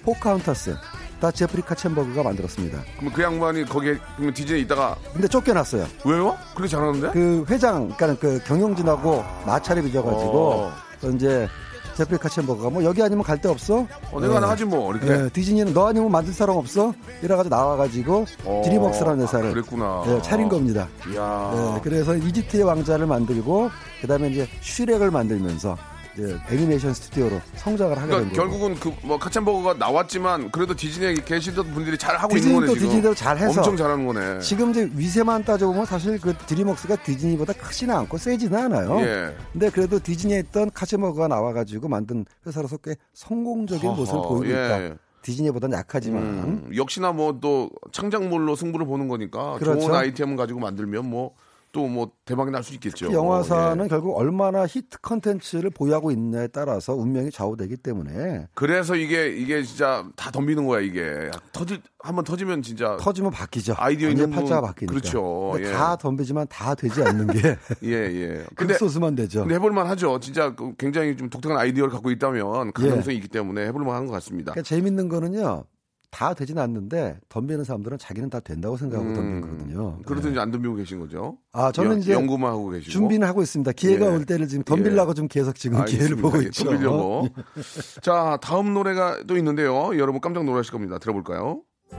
포카혼타스 0.04 0.76
다 1.22 1.30
제프리 1.30 1.62
카첸버그가 1.62 2.24
만들었습니다. 2.24 2.82
그럼 2.98 3.12
그 3.12 3.22
양반이 3.22 3.64
거기에 3.64 3.96
디즈니에 4.34 4.62
있다가 4.62 4.96
근데 5.12 5.28
쫓겨났어요. 5.28 5.86
왜요? 6.04 6.36
그렇게 6.56 6.68
잘하는데? 6.68 7.10
그 7.12 7.44
회장, 7.48 7.88
그러니까 7.96 8.18
그 8.20 8.40
경영진하고 8.44 9.22
마찰이 9.46 9.82
빚어가지고 9.82 10.50
어. 10.50 10.72
또 11.00 11.10
이제 11.12 11.48
제프리 11.96 12.18
카첸버그가 12.18 12.70
뭐 12.70 12.82
여기 12.82 13.00
아니면 13.04 13.22
갈 13.22 13.38
데 13.40 13.48
없어? 13.48 13.86
어, 14.10 14.20
내가 14.20 14.36
하나 14.36 14.48
하지 14.48 14.64
뭐 14.64 14.92
이렇게. 14.92 15.12
예, 15.24 15.28
디즈니는 15.28 15.72
너 15.72 15.86
아니면 15.86 16.10
만들 16.10 16.32
사람 16.32 16.56
없어? 16.56 16.92
이래가지고 17.22 17.54
나와가지고 17.54 18.24
어, 18.44 18.62
드림웍스라는 18.64 19.22
회사를 19.22 19.50
그랬구나. 19.52 20.02
예, 20.08 20.20
차린 20.22 20.48
겁니다. 20.48 20.88
이야. 21.08 21.52
예, 21.76 21.80
그래서 21.84 22.16
이집트의 22.16 22.64
왕자를 22.64 23.06
만들고 23.06 23.70
그다음에 24.00 24.28
이제 24.30 24.48
슈렉을 24.60 25.12
만들면서 25.12 25.76
이제 26.14 26.38
애니메이션 26.50 26.92
스튜디오로 26.92 27.40
성장을 27.56 27.96
하게 27.96 28.08
된 28.10 28.28
그러니까 28.30 28.42
거고. 28.42 28.58
결국은 28.58 29.00
그뭐 29.02 29.18
카첸버거가 29.18 29.74
나왔지만 29.74 30.50
그래도 30.50 30.74
디즈니에 30.74 31.14
계시던 31.14 31.72
분들이 31.72 31.96
잘 31.96 32.16
하고 32.16 32.36
있는 32.36 32.54
거네 32.54 32.66
지금. 32.68 32.80
디즈니대로 32.82 33.14
잘 33.14 33.38
해서 33.38 33.60
엄청 33.60 33.76
잘하는 33.76 34.06
거네. 34.06 34.40
지금 34.40 34.70
이제 34.70 34.90
위세만 34.94 35.44
따져보면 35.44 35.86
사실 35.86 36.20
그 36.20 36.34
드림웍스가 36.34 36.96
디즈니보다 36.96 37.54
크지는 37.54 37.94
않고 37.94 38.18
세지는 38.18 38.58
않아요. 38.58 39.00
예. 39.00 39.34
근데 39.52 39.70
그래도 39.70 39.98
디즈니에 39.98 40.40
있던 40.40 40.70
카체머가 40.72 41.28
나와가지고 41.28 41.88
만든 41.88 42.26
회사로서 42.46 42.76
꽤 42.78 42.94
성공적인 43.14 43.88
허허, 43.88 43.96
모습을 44.00 44.20
보이고 44.22 44.46
예. 44.48 44.50
있다. 44.88 44.96
디즈니보다는 45.22 45.78
약하지만 45.78 46.22
음, 46.22 46.70
역시나 46.76 47.12
뭐 47.12 47.38
또 47.40 47.70
창작물로 47.92 48.56
승부를 48.56 48.86
보는 48.86 49.06
거니까 49.08 49.54
그렇죠. 49.58 49.80
좋은 49.80 49.94
아이템을 49.94 50.36
가지고 50.36 50.60
만들면 50.60 51.08
뭐 51.08 51.34
또 51.72 51.88
뭐 51.88 52.10
대박이 52.24 52.50
날 52.50 52.62
수 52.62 52.74
있겠죠. 52.74 53.08
그 53.08 53.14
영화사는 53.14 53.84
예. 53.84 53.88
결국 53.88 54.16
얼마나 54.16 54.66
히트 54.66 55.00
컨텐츠를 55.00 55.70
보유하고 55.70 56.10
있냐에 56.10 56.46
따라서 56.48 56.94
운명이 56.94 57.30
좌우되기 57.30 57.78
때문에 57.78 58.46
그래서 58.54 58.94
이게 58.94 59.28
이게 59.34 59.62
진짜 59.62 60.04
다 60.14 60.30
덤비는 60.30 60.66
거야 60.66 60.80
이게 60.80 61.30
터질 61.52 61.80
한번 61.98 62.24
터지면 62.24 62.62
진짜 62.62 62.96
터지면 63.00 63.30
바뀌죠. 63.32 63.74
아이디어 63.78 64.10
있는 64.10 64.26
분- 64.30 64.40
팔자가 64.40 64.60
바뀌니까. 64.68 64.92
그렇죠. 64.92 65.54
예. 65.58 65.72
다 65.72 65.96
덤비지만 65.96 66.46
다 66.48 66.74
되지 66.74 67.02
않는 67.02 67.26
게 67.28 67.56
예 67.82 67.90
예. 67.90 68.44
근데 68.54 68.74
극소수만 68.74 69.14
되죠. 69.14 69.40
근데 69.40 69.54
해볼만 69.56 69.86
하죠. 69.88 70.20
진짜 70.20 70.54
그 70.54 70.74
굉장히 70.76 71.16
좀 71.16 71.30
독특한 71.30 71.58
아이디어를 71.58 71.90
갖고 71.92 72.10
있다면 72.10 72.72
가능성이 72.72 73.16
있기 73.16 73.28
때문에 73.28 73.66
해볼만 73.66 73.94
한것 73.96 74.12
같습니다. 74.14 74.52
그러니까 74.52 74.68
재밌는 74.68 75.08
거는요. 75.08 75.64
다 76.12 76.34
되진 76.34 76.58
않는데 76.58 77.18
덤비는 77.30 77.64
사람들은 77.64 77.96
자기는 77.96 78.28
다 78.28 78.38
된다고 78.38 78.76
생각하고 78.76 79.08
음, 79.08 79.14
덤비는 79.14 79.40
거거든요. 79.40 79.98
그래도 80.04 80.26
네. 80.26 80.32
이제 80.32 80.40
안 80.40 80.50
덤비고 80.52 80.74
계신 80.76 81.00
거죠? 81.00 81.38
아 81.52 81.72
저는 81.72 81.92
연- 81.92 81.98
이제 82.00 82.12
연구만 82.12 82.52
하고 82.52 82.68
계시고 82.68 82.90
준비는 82.92 83.26
하고 83.26 83.40
있습니다. 83.42 83.72
기회가 83.72 84.06
예. 84.06 84.10
올 84.10 84.26
때를 84.26 84.46
지금 84.46 84.62
덤빌라고 84.62 85.14
좀 85.14 85.26
계속 85.26 85.56
지금 85.56 85.82
기회를 85.86 86.04
알겠습니다. 86.18 86.22
보고 86.28 86.42
예, 86.42 86.46
있죠. 86.48 86.64
덤비려고. 86.66 87.28
자 88.02 88.38
다음 88.42 88.74
노래가 88.74 89.22
또 89.26 89.38
있는데요. 89.38 89.98
여러분 89.98 90.20
깜짝 90.20 90.44
놀라실 90.44 90.70
겁니다. 90.70 90.98
들어볼까요? 90.98 91.62
크, 91.90 91.96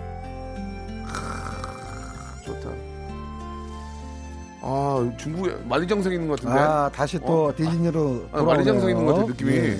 좋다. 2.46 2.70
아 4.62 5.12
중국에 5.18 5.56
만리장성 5.68 6.14
있는 6.14 6.28
것 6.28 6.40
같은데. 6.40 6.60
아 6.62 6.88
다시 6.94 7.20
또 7.20 7.46
어? 7.48 7.56
디즈니로 7.56 8.28
아, 8.32 8.44
만리장성 8.44 8.90
있는 8.92 9.06
것 9.08 9.14
같아 9.16 9.28
느낌이. 9.28 9.52
예. 9.54 9.80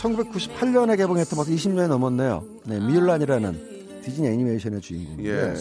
1998년에 0.00 0.96
개봉했던 0.96 1.36
벌써 1.36 1.50
20년이 1.52 1.88
넘었네요. 1.88 2.42
네, 2.64 2.78
미울란이라는 2.80 4.00
디즈니 4.02 4.28
애니메이션의 4.28 4.80
주인공인데 4.80 5.30
예. 5.30 5.54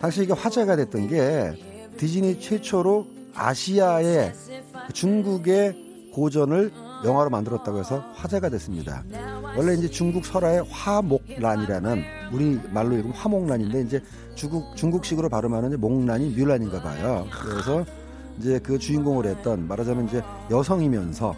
당시 0.00 0.22
이게 0.22 0.32
화제가 0.32 0.76
됐던 0.76 1.08
게 1.08 1.52
디즈니 1.96 2.40
최초로 2.40 3.06
아시아의 3.34 4.32
중국의 4.92 6.10
고전을 6.12 6.72
영화로 7.04 7.28
만들었다고 7.30 7.78
해서 7.78 8.04
화제가 8.14 8.48
됐습니다. 8.50 9.04
원래 9.56 9.74
이제 9.74 9.88
중국 9.88 10.24
설화의 10.24 10.64
화목란이라는 10.70 12.04
우리 12.32 12.58
말로 12.70 12.94
읽으면 12.94 13.16
화목란인데 13.16 13.80
이제 13.82 14.02
중국 14.34 14.76
중국식으로 14.76 15.28
발음하는 15.28 15.78
목란이 15.80 16.30
뮬란인가 16.30 16.82
봐요. 16.82 17.26
그래서 17.42 17.84
이제 18.38 18.58
그 18.62 18.78
주인공을 18.78 19.26
했던 19.26 19.66
말하자면 19.66 20.08
이제 20.08 20.22
여성이면서 20.50 21.34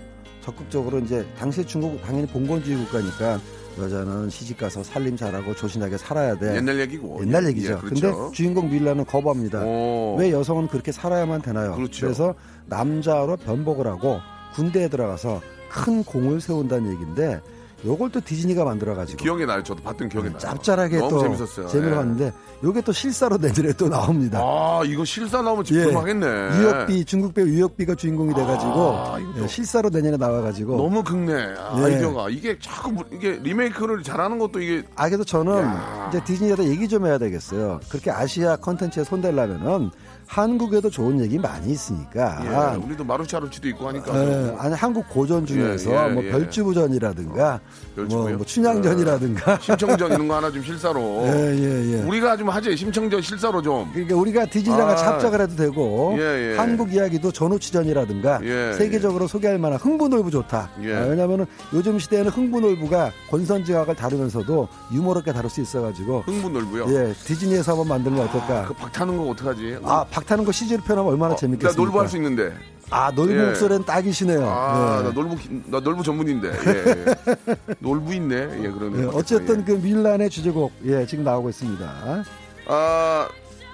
적극적으로 0.48 0.98
이제 1.00 1.26
당시 1.38 1.64
중국 1.64 2.00
당연히 2.02 2.26
봉건주의 2.26 2.78
국가니까 2.78 3.40
여자는 3.78 4.30
시집 4.30 4.58
가서 4.58 4.82
살림 4.82 5.16
잘하고 5.16 5.54
조신하게 5.54 5.98
살아야 5.98 6.36
돼. 6.36 6.56
옛날 6.56 6.80
얘기고. 6.80 7.20
옛날 7.22 7.44
예, 7.44 7.48
얘기죠. 7.50 7.72
예, 7.72 7.76
그렇죠. 7.76 8.16
근데 8.16 8.32
주인공 8.32 8.68
뮬라는 8.68 9.04
거부합니다. 9.04 9.62
오. 9.62 10.16
왜 10.18 10.32
여성은 10.32 10.68
그렇게 10.68 10.90
살아야만 10.90 11.42
되나요? 11.42 11.74
그렇죠. 11.74 12.08
래서 12.08 12.34
남자로 12.66 13.36
변복을 13.36 13.86
하고 13.86 14.18
군대에 14.54 14.88
들어가서 14.88 15.40
큰 15.70 16.02
공을 16.02 16.40
세운다는 16.40 16.92
얘기인데 16.92 17.40
요걸 17.86 18.10
또 18.10 18.20
디즈니가 18.20 18.64
만들어가지고 18.64 19.22
기억이 19.22 19.46
나요. 19.46 19.62
저도 19.62 19.82
봤던 19.82 20.08
기억이 20.08 20.28
나요. 20.30 20.38
짭짤하게 20.38 20.98
너무 20.98 21.10
또 21.10 21.20
재밌었어요. 21.20 21.68
재미를 21.68 21.92
예. 21.92 21.96
봤는데 21.96 22.32
요게 22.64 22.80
또 22.80 22.92
실사로 22.92 23.36
내년에 23.36 23.72
또 23.74 23.88
나옵니다. 23.88 24.40
아 24.42 24.82
이거 24.84 25.04
실사 25.04 25.42
나오면 25.42 25.64
예. 25.70 25.84
진짜 25.84 25.98
하겠네. 26.00 26.26
유혁비 26.26 27.04
중국 27.04 27.34
배우 27.34 27.46
유혁비가 27.46 27.94
주인공이 27.94 28.34
돼가지고 28.34 28.72
아, 28.96 29.18
예, 29.40 29.46
실사로 29.46 29.90
내년에 29.90 30.16
나와가지고 30.16 30.76
너무 30.76 31.04
극네 31.04 31.32
아, 31.56 31.76
예. 31.78 31.84
아이디어가 31.84 32.30
이게 32.30 32.58
자꾸 32.60 32.90
뭐- 32.90 33.04
이게 33.12 33.38
리메이크를 33.42 34.02
잘하는 34.02 34.38
것도 34.40 34.60
이게 34.60 34.82
아 34.96 35.06
그래서 35.08 35.22
저는 35.22 35.52
야. 35.62 36.06
이제 36.10 36.24
디즈니에다 36.24 36.64
얘기 36.64 36.88
좀 36.88 37.06
해야 37.06 37.16
되겠어요. 37.18 37.78
그렇게 37.88 38.10
아시아 38.10 38.56
컨텐츠에 38.56 39.04
손대려면은 39.04 39.90
한국에도 40.28 40.90
좋은 40.90 41.20
얘기 41.20 41.38
많이 41.38 41.72
있으니까. 41.72 42.42
예, 42.44 42.76
우리도 42.76 43.02
마루차루치도 43.02 43.66
있고 43.68 43.88
하니까 43.88 44.12
아. 44.12 44.18
예, 44.18 44.56
아니 44.58 44.74
한국 44.74 45.08
고전 45.08 45.46
중에서 45.46 45.90
예, 45.90 46.10
예, 46.10 46.12
뭐 46.12 46.22
예. 46.22 46.30
별주부전이라든가 46.30 47.60
별주부요? 47.96 48.28
뭐, 48.28 48.36
뭐 48.36 48.44
춘향전이라든가 48.44 49.58
심청전 49.60 50.12
이런 50.12 50.28
거 50.28 50.36
하나 50.36 50.50
좀 50.50 50.62
실사로 50.62 51.24
예예예. 51.26 52.02
우리가 52.06 52.36
좀 52.36 52.50
하지 52.50 52.76
심청전 52.76 53.22
실사로 53.22 53.62
좀 53.62 53.90
그러니까 53.92 54.16
우리가 54.16 54.46
디즈니랑 54.46 54.90
아. 54.90 54.94
합작을 54.94 55.40
해도 55.40 55.56
되고 55.56 56.14
예, 56.18 56.52
예. 56.52 56.56
한국 56.58 56.92
이야기도 56.92 57.32
전우치전이라든가 57.32 58.40
예, 58.44 58.74
세계적으로 58.74 59.26
소개할 59.26 59.58
만한 59.58 59.78
흥부놀부 59.78 60.30
좋다. 60.30 60.70
예. 60.82 60.94
아, 60.94 61.00
왜냐하면 61.06 61.46
요즘 61.72 61.98
시대에는 61.98 62.30
흥부놀부가 62.30 63.12
권선징악을 63.30 63.94
다루면서도 63.94 64.68
유머롭게 64.92 65.32
다룰 65.32 65.48
수 65.48 65.62
있어가지고 65.62 66.20
흥분놀고요. 66.26 66.86
예 66.94 67.14
디즈니에서 67.24 67.72
한번 67.72 67.88
만들면 67.88 68.28
어떨까? 68.28 68.66
그 68.66 68.74
박타는 68.74 69.16
거 69.16 69.30
어떡하지? 69.30 69.78
아 69.84 70.04
박타는 70.18 70.44
거 70.44 70.52
CG로 70.52 70.82
표현하면 70.82 71.12
얼마나 71.12 71.34
나 71.34 71.36
재밌겠습니까? 71.36 71.80
놀부 71.80 72.00
할 72.00 72.08
수 72.08 72.16
있는데. 72.16 72.52
아 72.90 73.10
놀부 73.14 73.34
예. 73.36 73.44
목소리는 73.46 73.84
딱이시네요. 73.84 74.46
아, 74.48 74.98
네. 75.02 75.08
나 75.08 75.14
놀부 75.14 75.36
기- 75.36 75.62
나 75.66 75.78
놀부 75.80 76.02
전문인데. 76.02 76.48
예, 76.48 76.84
예. 77.06 77.54
놀부 77.80 78.14
있네. 78.14 78.34
예, 78.64 78.70
그러네. 78.70 79.02
예, 79.02 79.06
어쨌든 79.12 79.64
그 79.64 79.72
밀란의 79.72 80.30
주제곡 80.30 80.72
예 80.86 81.06
지금 81.06 81.22
나오고 81.24 81.50
있습니다. 81.50 82.24
아, 82.66 83.28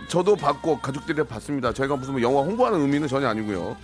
저도 0.08 0.34
봤고 0.36 0.80
가족들이 0.80 1.22
봤습니다. 1.24 1.72
저희가 1.72 1.96
무슨 1.96 2.12
뭐 2.14 2.22
영화 2.22 2.40
홍보하는 2.42 2.80
의미는 2.80 3.06
전혀 3.08 3.28
아니고요. 3.28 3.76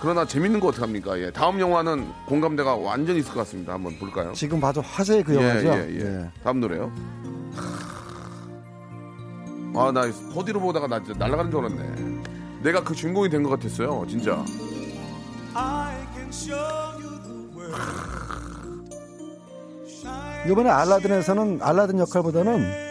그러나 0.00 0.24
재밌는 0.24 0.60
거 0.60 0.68
어떡합니까? 0.68 1.18
예. 1.20 1.30
다음 1.30 1.60
영화는 1.60 2.08
공감대가 2.26 2.74
완전히 2.74 3.18
있을 3.20 3.32
것 3.34 3.40
같습니다. 3.40 3.74
한번 3.74 3.98
볼까요? 3.98 4.32
지금 4.32 4.60
봐도 4.60 4.80
화제의 4.80 5.24
그 5.24 5.34
영화죠. 5.34 5.68
예, 5.68 5.88
예, 5.90 6.00
예. 6.00 6.30
다음 6.42 6.60
노래요. 6.60 6.90
아, 9.78 9.92
나 9.92 10.02
포디로 10.34 10.60
보다가 10.60 10.86
나 10.88 11.02
진짜 11.02 11.18
날아가는 11.18 11.50
줄 11.50 11.60
알았네. 11.60 12.22
내가 12.62 12.82
그 12.82 12.94
주인공이 12.94 13.28
된 13.30 13.42
것 13.42 13.50
같았어요. 13.50 14.04
진짜. 14.08 14.44
이번에 20.48 20.70
알라딘에서는 20.70 21.58
알라딘 21.62 21.98
역할보다는 22.00 22.88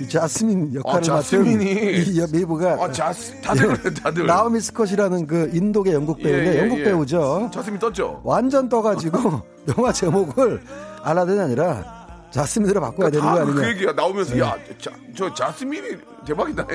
이 0.00 0.08
자스민 0.08 0.74
역할을 0.74 0.98
아, 0.98 1.02
자스민이. 1.02 1.64
맡은 1.74 2.06
이 2.06 2.32
미부가 2.32 2.72
아, 2.84 2.90
자스, 2.92 3.40
다들 3.40 3.76
그래, 3.76 3.94
다들. 3.94 4.26
나오미 4.26 4.60
스콧이라는 4.60 5.26
그 5.26 5.50
인도계 5.52 5.92
영국 5.92 6.18
배우인데 6.18 6.50
예, 6.52 6.54
예, 6.56 6.60
영국 6.62 6.78
예. 6.80 6.84
배우죠. 6.84 7.50
자스민 7.52 7.78
떴죠? 7.80 8.20
완전 8.24 8.68
떠가지고 8.68 9.42
영화 9.76 9.92
제목을 9.92 10.62
알라딘이 11.02 11.40
아니라 11.40 11.97
자스민으로 12.30 12.80
바꿔야 12.80 13.10
되는 13.10 13.24
거다그 13.24 13.50
아니냐? 13.52 13.68
얘기야. 13.68 13.92
나오면서, 13.92 14.38
야, 14.38 14.54
자, 14.80 14.90
저 15.16 15.32
자스민이 15.32 15.96
대박이다. 16.26 16.66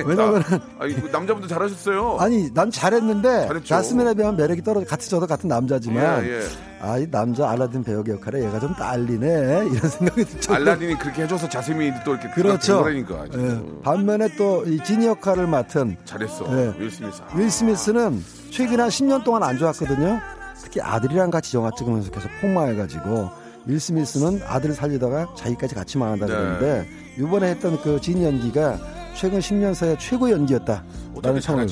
아니, 0.80 0.94
그 1.00 1.08
남자분들 1.12 1.48
잘하셨어요. 1.48 2.16
아니 2.18 2.52
난 2.52 2.70
잘했는데 2.70 3.46
잘했죠. 3.46 3.64
자스민에 3.66 4.14
비하면 4.14 4.36
매력이 4.36 4.62
떨어져 4.62 4.84
같은 4.86 5.08
저도 5.08 5.26
같은 5.28 5.48
남자지만 5.48 6.24
예, 6.24 6.40
예. 6.40 6.42
아이 6.80 7.08
남자 7.10 7.48
알라딘 7.50 7.84
배우 7.84 8.02
역할에 8.06 8.44
얘가 8.44 8.58
좀 8.58 8.74
딸리네 8.74 9.68
이런 9.72 9.88
생각이 9.90 10.24
들죠. 10.24 10.54
알라딘이 10.54 10.98
그렇게 10.98 11.22
해줘서 11.22 11.48
자스민이 11.48 11.92
또 12.04 12.14
이렇게 12.14 12.28
그렇죠. 12.30 12.82
그러니까 12.82 13.24
예. 13.34 13.62
반면에 13.84 14.28
또 14.36 14.64
이 14.66 14.82
지니 14.82 15.06
역할을 15.06 15.46
맡은 15.46 15.96
잘했어. 16.04 16.46
예. 16.58 16.74
윌 16.78 16.90
스미스. 16.90 17.22
아, 17.22 17.36
윌 17.36 17.50
스미스는 17.50 18.24
최근 18.50 18.80
한 18.80 18.88
10년 18.88 19.22
동안 19.24 19.42
안 19.44 19.56
좋았거든요. 19.56 20.18
특히 20.62 20.80
아들이랑 20.80 21.30
같이 21.30 21.56
영화 21.56 21.70
찍으면서 21.76 22.10
계속 22.10 22.28
폭망해가지고 22.40 23.30
윌 23.66 23.80
스미스는 23.80 24.42
아들을 24.44 24.74
살리다가 24.74 25.34
자기까지 25.36 25.74
같이 25.74 25.96
망한다 25.98 26.26
네. 26.26 26.32
그러는데 26.32 26.88
이번에 27.18 27.50
했던 27.50 27.80
그 27.82 28.00
지니 28.00 28.24
연기가 28.24 28.78
최근 29.16 29.38
10년 29.38 29.74
사이에 29.74 29.96
최고 29.98 30.30
연기였다. 30.30 30.82
라는 31.22 31.40
평을? 31.40 31.66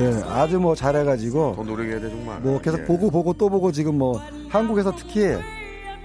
예, 0.00 0.22
아주 0.28 0.58
뭐 0.60 0.74
잘해가지고 0.74 1.54
더 1.56 1.62
노력해야 1.64 2.00
돼 2.00 2.08
정말. 2.08 2.40
뭐 2.40 2.60
계속 2.60 2.80
예. 2.80 2.84
보고 2.84 3.10
보고 3.10 3.32
또 3.34 3.48
보고 3.50 3.72
지금 3.72 3.98
뭐 3.98 4.20
한국에서 4.48 4.94
특히 4.96 5.34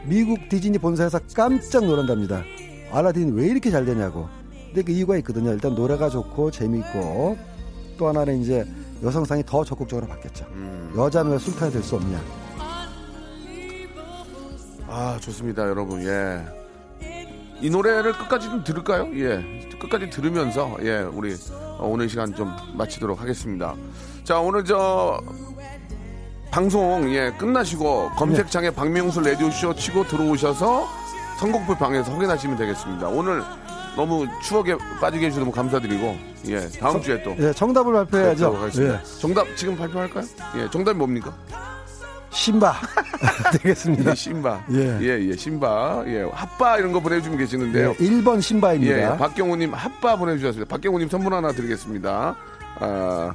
미국 0.05 0.49
디즈니 0.49 0.78
본사에서 0.80 1.19
깜짝 1.36 1.86
놀란답니다. 1.86 2.43
알라딘 2.91 3.36
왜 3.36 3.47
이렇게 3.47 3.69
잘 3.69 3.86
되냐고. 3.86 4.28
근데 4.65 4.82
그 4.82 4.91
이유가 4.91 5.15
있거든요. 5.17 5.51
일단 5.51 5.76
노래가 5.76 6.09
좋고 6.09 6.49
재미있고 6.51 7.38
또 7.97 8.07
하나는 8.07 8.41
이제 8.41 8.65
여성상이 9.03 9.43
더 9.45 9.63
적극적으로 9.63 10.07
바뀌었죠. 10.07 10.45
음. 10.53 10.91
여자는 10.97 11.32
왜 11.34 11.38
술탄이 11.38 11.71
될 11.71 11.84
수 11.84 11.95
없냐. 11.95 12.19
아 14.96 15.18
좋습니다 15.20 15.68
여러분 15.68 16.06
예. 16.06 16.46
이 17.60 17.68
노래를 17.68 18.14
끝까지 18.14 18.48
좀 18.48 18.64
들을까요? 18.64 19.10
예. 19.16 19.68
끝까지 19.80 20.12
들으면서 20.12 20.78
예 20.84 21.00
우리 21.00 21.36
어, 21.80 21.88
오늘 21.89 22.08
시간 22.08 22.34
좀 22.36 22.56
마치도록 22.76 23.20
하겠습니다. 23.20 23.74
자 24.24 24.39
오늘 24.39 24.64
저 24.64 25.20
방송 26.52 27.12
예 27.12 27.32
끝나시고 27.39 28.12
검색창에 28.12 28.70
박명수 28.70 29.22
라디오 29.22 29.50
쇼 29.50 29.74
치고 29.74 30.04
들어오셔서 30.04 30.88
선곡표 31.39 31.76
방에서 31.76 32.12
확인하시면 32.14 32.56
되겠습니다. 32.56 33.08
오늘 33.08 33.41
너무 33.96 34.28
추억에 34.44 34.78
빠지게 35.02 35.26
해주셔서 35.26 35.39
너무 35.39 35.52
감사드리고 35.52 36.16
예 36.50 36.70
다음 36.80 37.02
주에 37.02 37.24
또 37.24 37.36
예, 37.39 37.52
정답을 37.52 37.94
발표해야죠. 37.94 38.70
예. 38.78 39.00
정답 39.20 39.48
지금 39.56 39.76
발표할까요? 39.76 40.24
예 40.58 40.70
정답이 40.70 41.00
뭡니까? 41.00 41.34
신바 42.34 42.74
되겠습니다. 43.54 44.12
예, 44.12 44.16
신바. 44.16 44.66
예. 44.72 44.98
예, 45.02 45.30
예, 45.30 45.36
신바. 45.36 46.04
예, 46.08 46.24
핫바 46.34 46.78
이런 46.80 46.92
거 46.92 47.00
보내주면 47.00 47.38
계시는데요. 47.38 47.92
예, 48.00 48.04
1번 48.06 48.42
신바입니다. 48.42 49.14
예, 49.14 49.18
박경호님 49.18 49.74
핫바 49.74 50.16
보내주셨습니다. 50.18 50.70
박경호님 50.70 51.10
선물 51.10 51.34
하나 51.34 51.52
드리겠습니다. 51.52 52.36
아, 52.80 53.34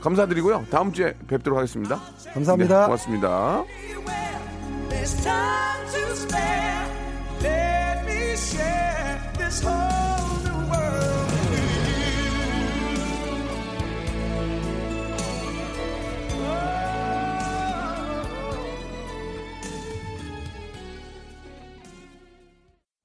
감사드리고요. 0.00 0.66
다음 0.70 0.92
주에 0.92 1.14
뵙도록 1.28 1.58
하겠습니다. 1.58 2.00
감사합니다. 2.32 2.80
네, 2.80 2.84
고맙습니다. 2.86 3.64
There's 4.88 5.22
time 5.22 5.86
to 5.92 6.12
spare. 6.14 6.86
Let 7.42 8.04
me 8.06 8.32
share 8.36 8.83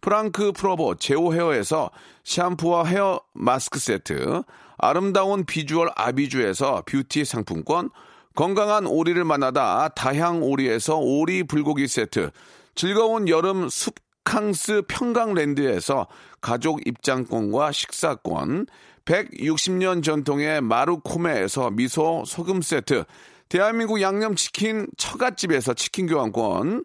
프랑크 0.00 0.52
프로보 0.52 0.94
제오 0.94 1.32
헤어에서 1.32 1.90
샴푸와 2.24 2.84
헤어 2.84 3.20
마스크 3.32 3.78
세트, 3.78 4.42
아름다운 4.78 5.44
비주얼 5.44 5.90
아비주에서 5.94 6.84
뷰티 6.86 7.24
상품권, 7.24 7.90
건강한 8.34 8.86
오리를 8.86 9.22
만나다 9.24 9.88
다향 9.88 10.42
오리에서 10.42 10.96
오리 10.96 11.42
불고기 11.42 11.88
세트, 11.88 12.30
즐거운 12.74 13.28
여름 13.28 13.68
숲캉스 13.68 14.82
평강랜드에서 14.86 16.06
가족 16.40 16.86
입장권과 16.86 17.72
식사권, 17.72 18.66
160년 19.04 20.04
전통의 20.04 20.60
마루코메에서 20.60 21.70
미소 21.70 22.22
소금 22.26 22.62
세트, 22.62 23.04
대한민국 23.48 24.00
양념치킨 24.02 24.86
처갓집에서 24.96 25.74
치킨 25.74 26.06
교환권, 26.06 26.84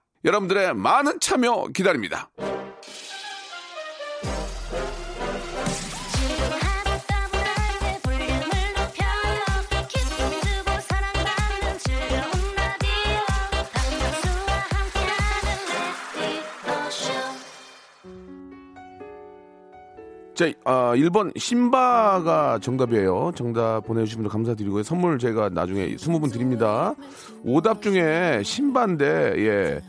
여러분들의 0.23 0.75
많은 0.75 1.19
참여 1.19 1.67
기다립니다. 1.73 2.29
자, 20.33 20.51
아, 20.63 20.95
1번 20.95 21.37
신바가 21.37 22.59
정답이에요. 22.63 23.31
정답 23.35 23.81
보내주신 23.81 24.17
분들 24.17 24.31
감사드리고요. 24.31 24.81
선물 24.81 25.19
제가 25.19 25.49
나중에 25.49 25.95
20분 25.95 26.31
드립니다. 26.31 26.95
오답 27.43 27.83
중에 27.83 28.41
신바인데, 28.43 29.35
예. 29.37 29.81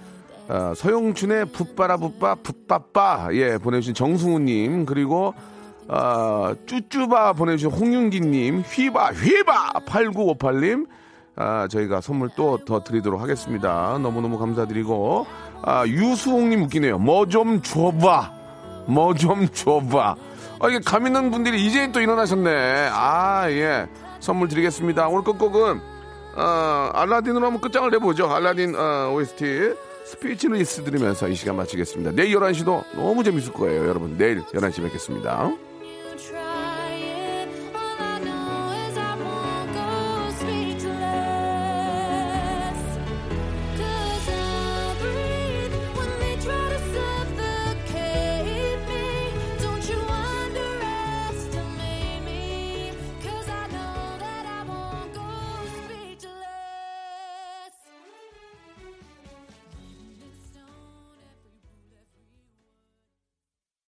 아, 0.49 0.73
서영춘의 0.77 1.47
붓바라 1.47 1.97
붓바 1.97 2.37
붓바빠 2.37 3.29
예 3.33 3.59
보내주신 3.59 3.95
정승우님 3.95 4.85
그리고 4.87 5.35
아, 5.89 6.55
쭈쭈바 6.67 7.35
보내주신 7.35 7.71
홍윤기님 7.71 8.61
휘바 8.61 9.11
휘바 9.13 9.73
8958님 9.87 10.87
아, 11.37 11.67
저희가 11.69 12.01
선물 12.01 12.29
또 12.37 12.59
더 12.65 12.85
드리도록 12.85 13.21
하겠습니다. 13.21 13.99
너무너무 14.03 14.39
감사드리고 14.39 15.27
아, 15.63 15.87
유수홍님 15.87 16.63
웃기네요. 16.65 16.99
뭐 16.99 17.27
좀 17.27 17.63
줘봐 17.63 18.33
뭐 18.87 19.15
좀 19.15 19.49
줘봐 19.49 20.17
아, 20.61 20.69
이게 20.69 20.81
감 20.85 21.07
있는 21.07 21.31
분들이 21.31 21.65
이제 21.67 21.91
또 21.93 22.01
일어나셨네. 22.01 22.91
아, 22.93 23.51
예. 23.51 23.87
선물 24.21 24.47
드리겠습니다. 24.47 25.09
오늘 25.09 25.25
끝곡은, 25.25 25.81
어, 26.37 26.91
알라딘으로 26.95 27.45
한번 27.47 27.61
끝장을 27.61 27.91
내보죠. 27.91 28.31
알라딘, 28.31 28.77
어, 28.77 29.13
OST. 29.13 29.75
Speechless 30.05 30.85
들으면서 30.85 31.29
이 31.29 31.35
시간 31.35 31.57
마치겠습니다. 31.57 32.13
내일 32.13 32.37
11시도 32.37 32.85
너무 32.95 33.23
재밌을 33.25 33.53
거예요. 33.53 33.87
여러분, 33.87 34.17
내일 34.17 34.43
11시 34.43 34.83
뵙겠습니다. 34.83 35.53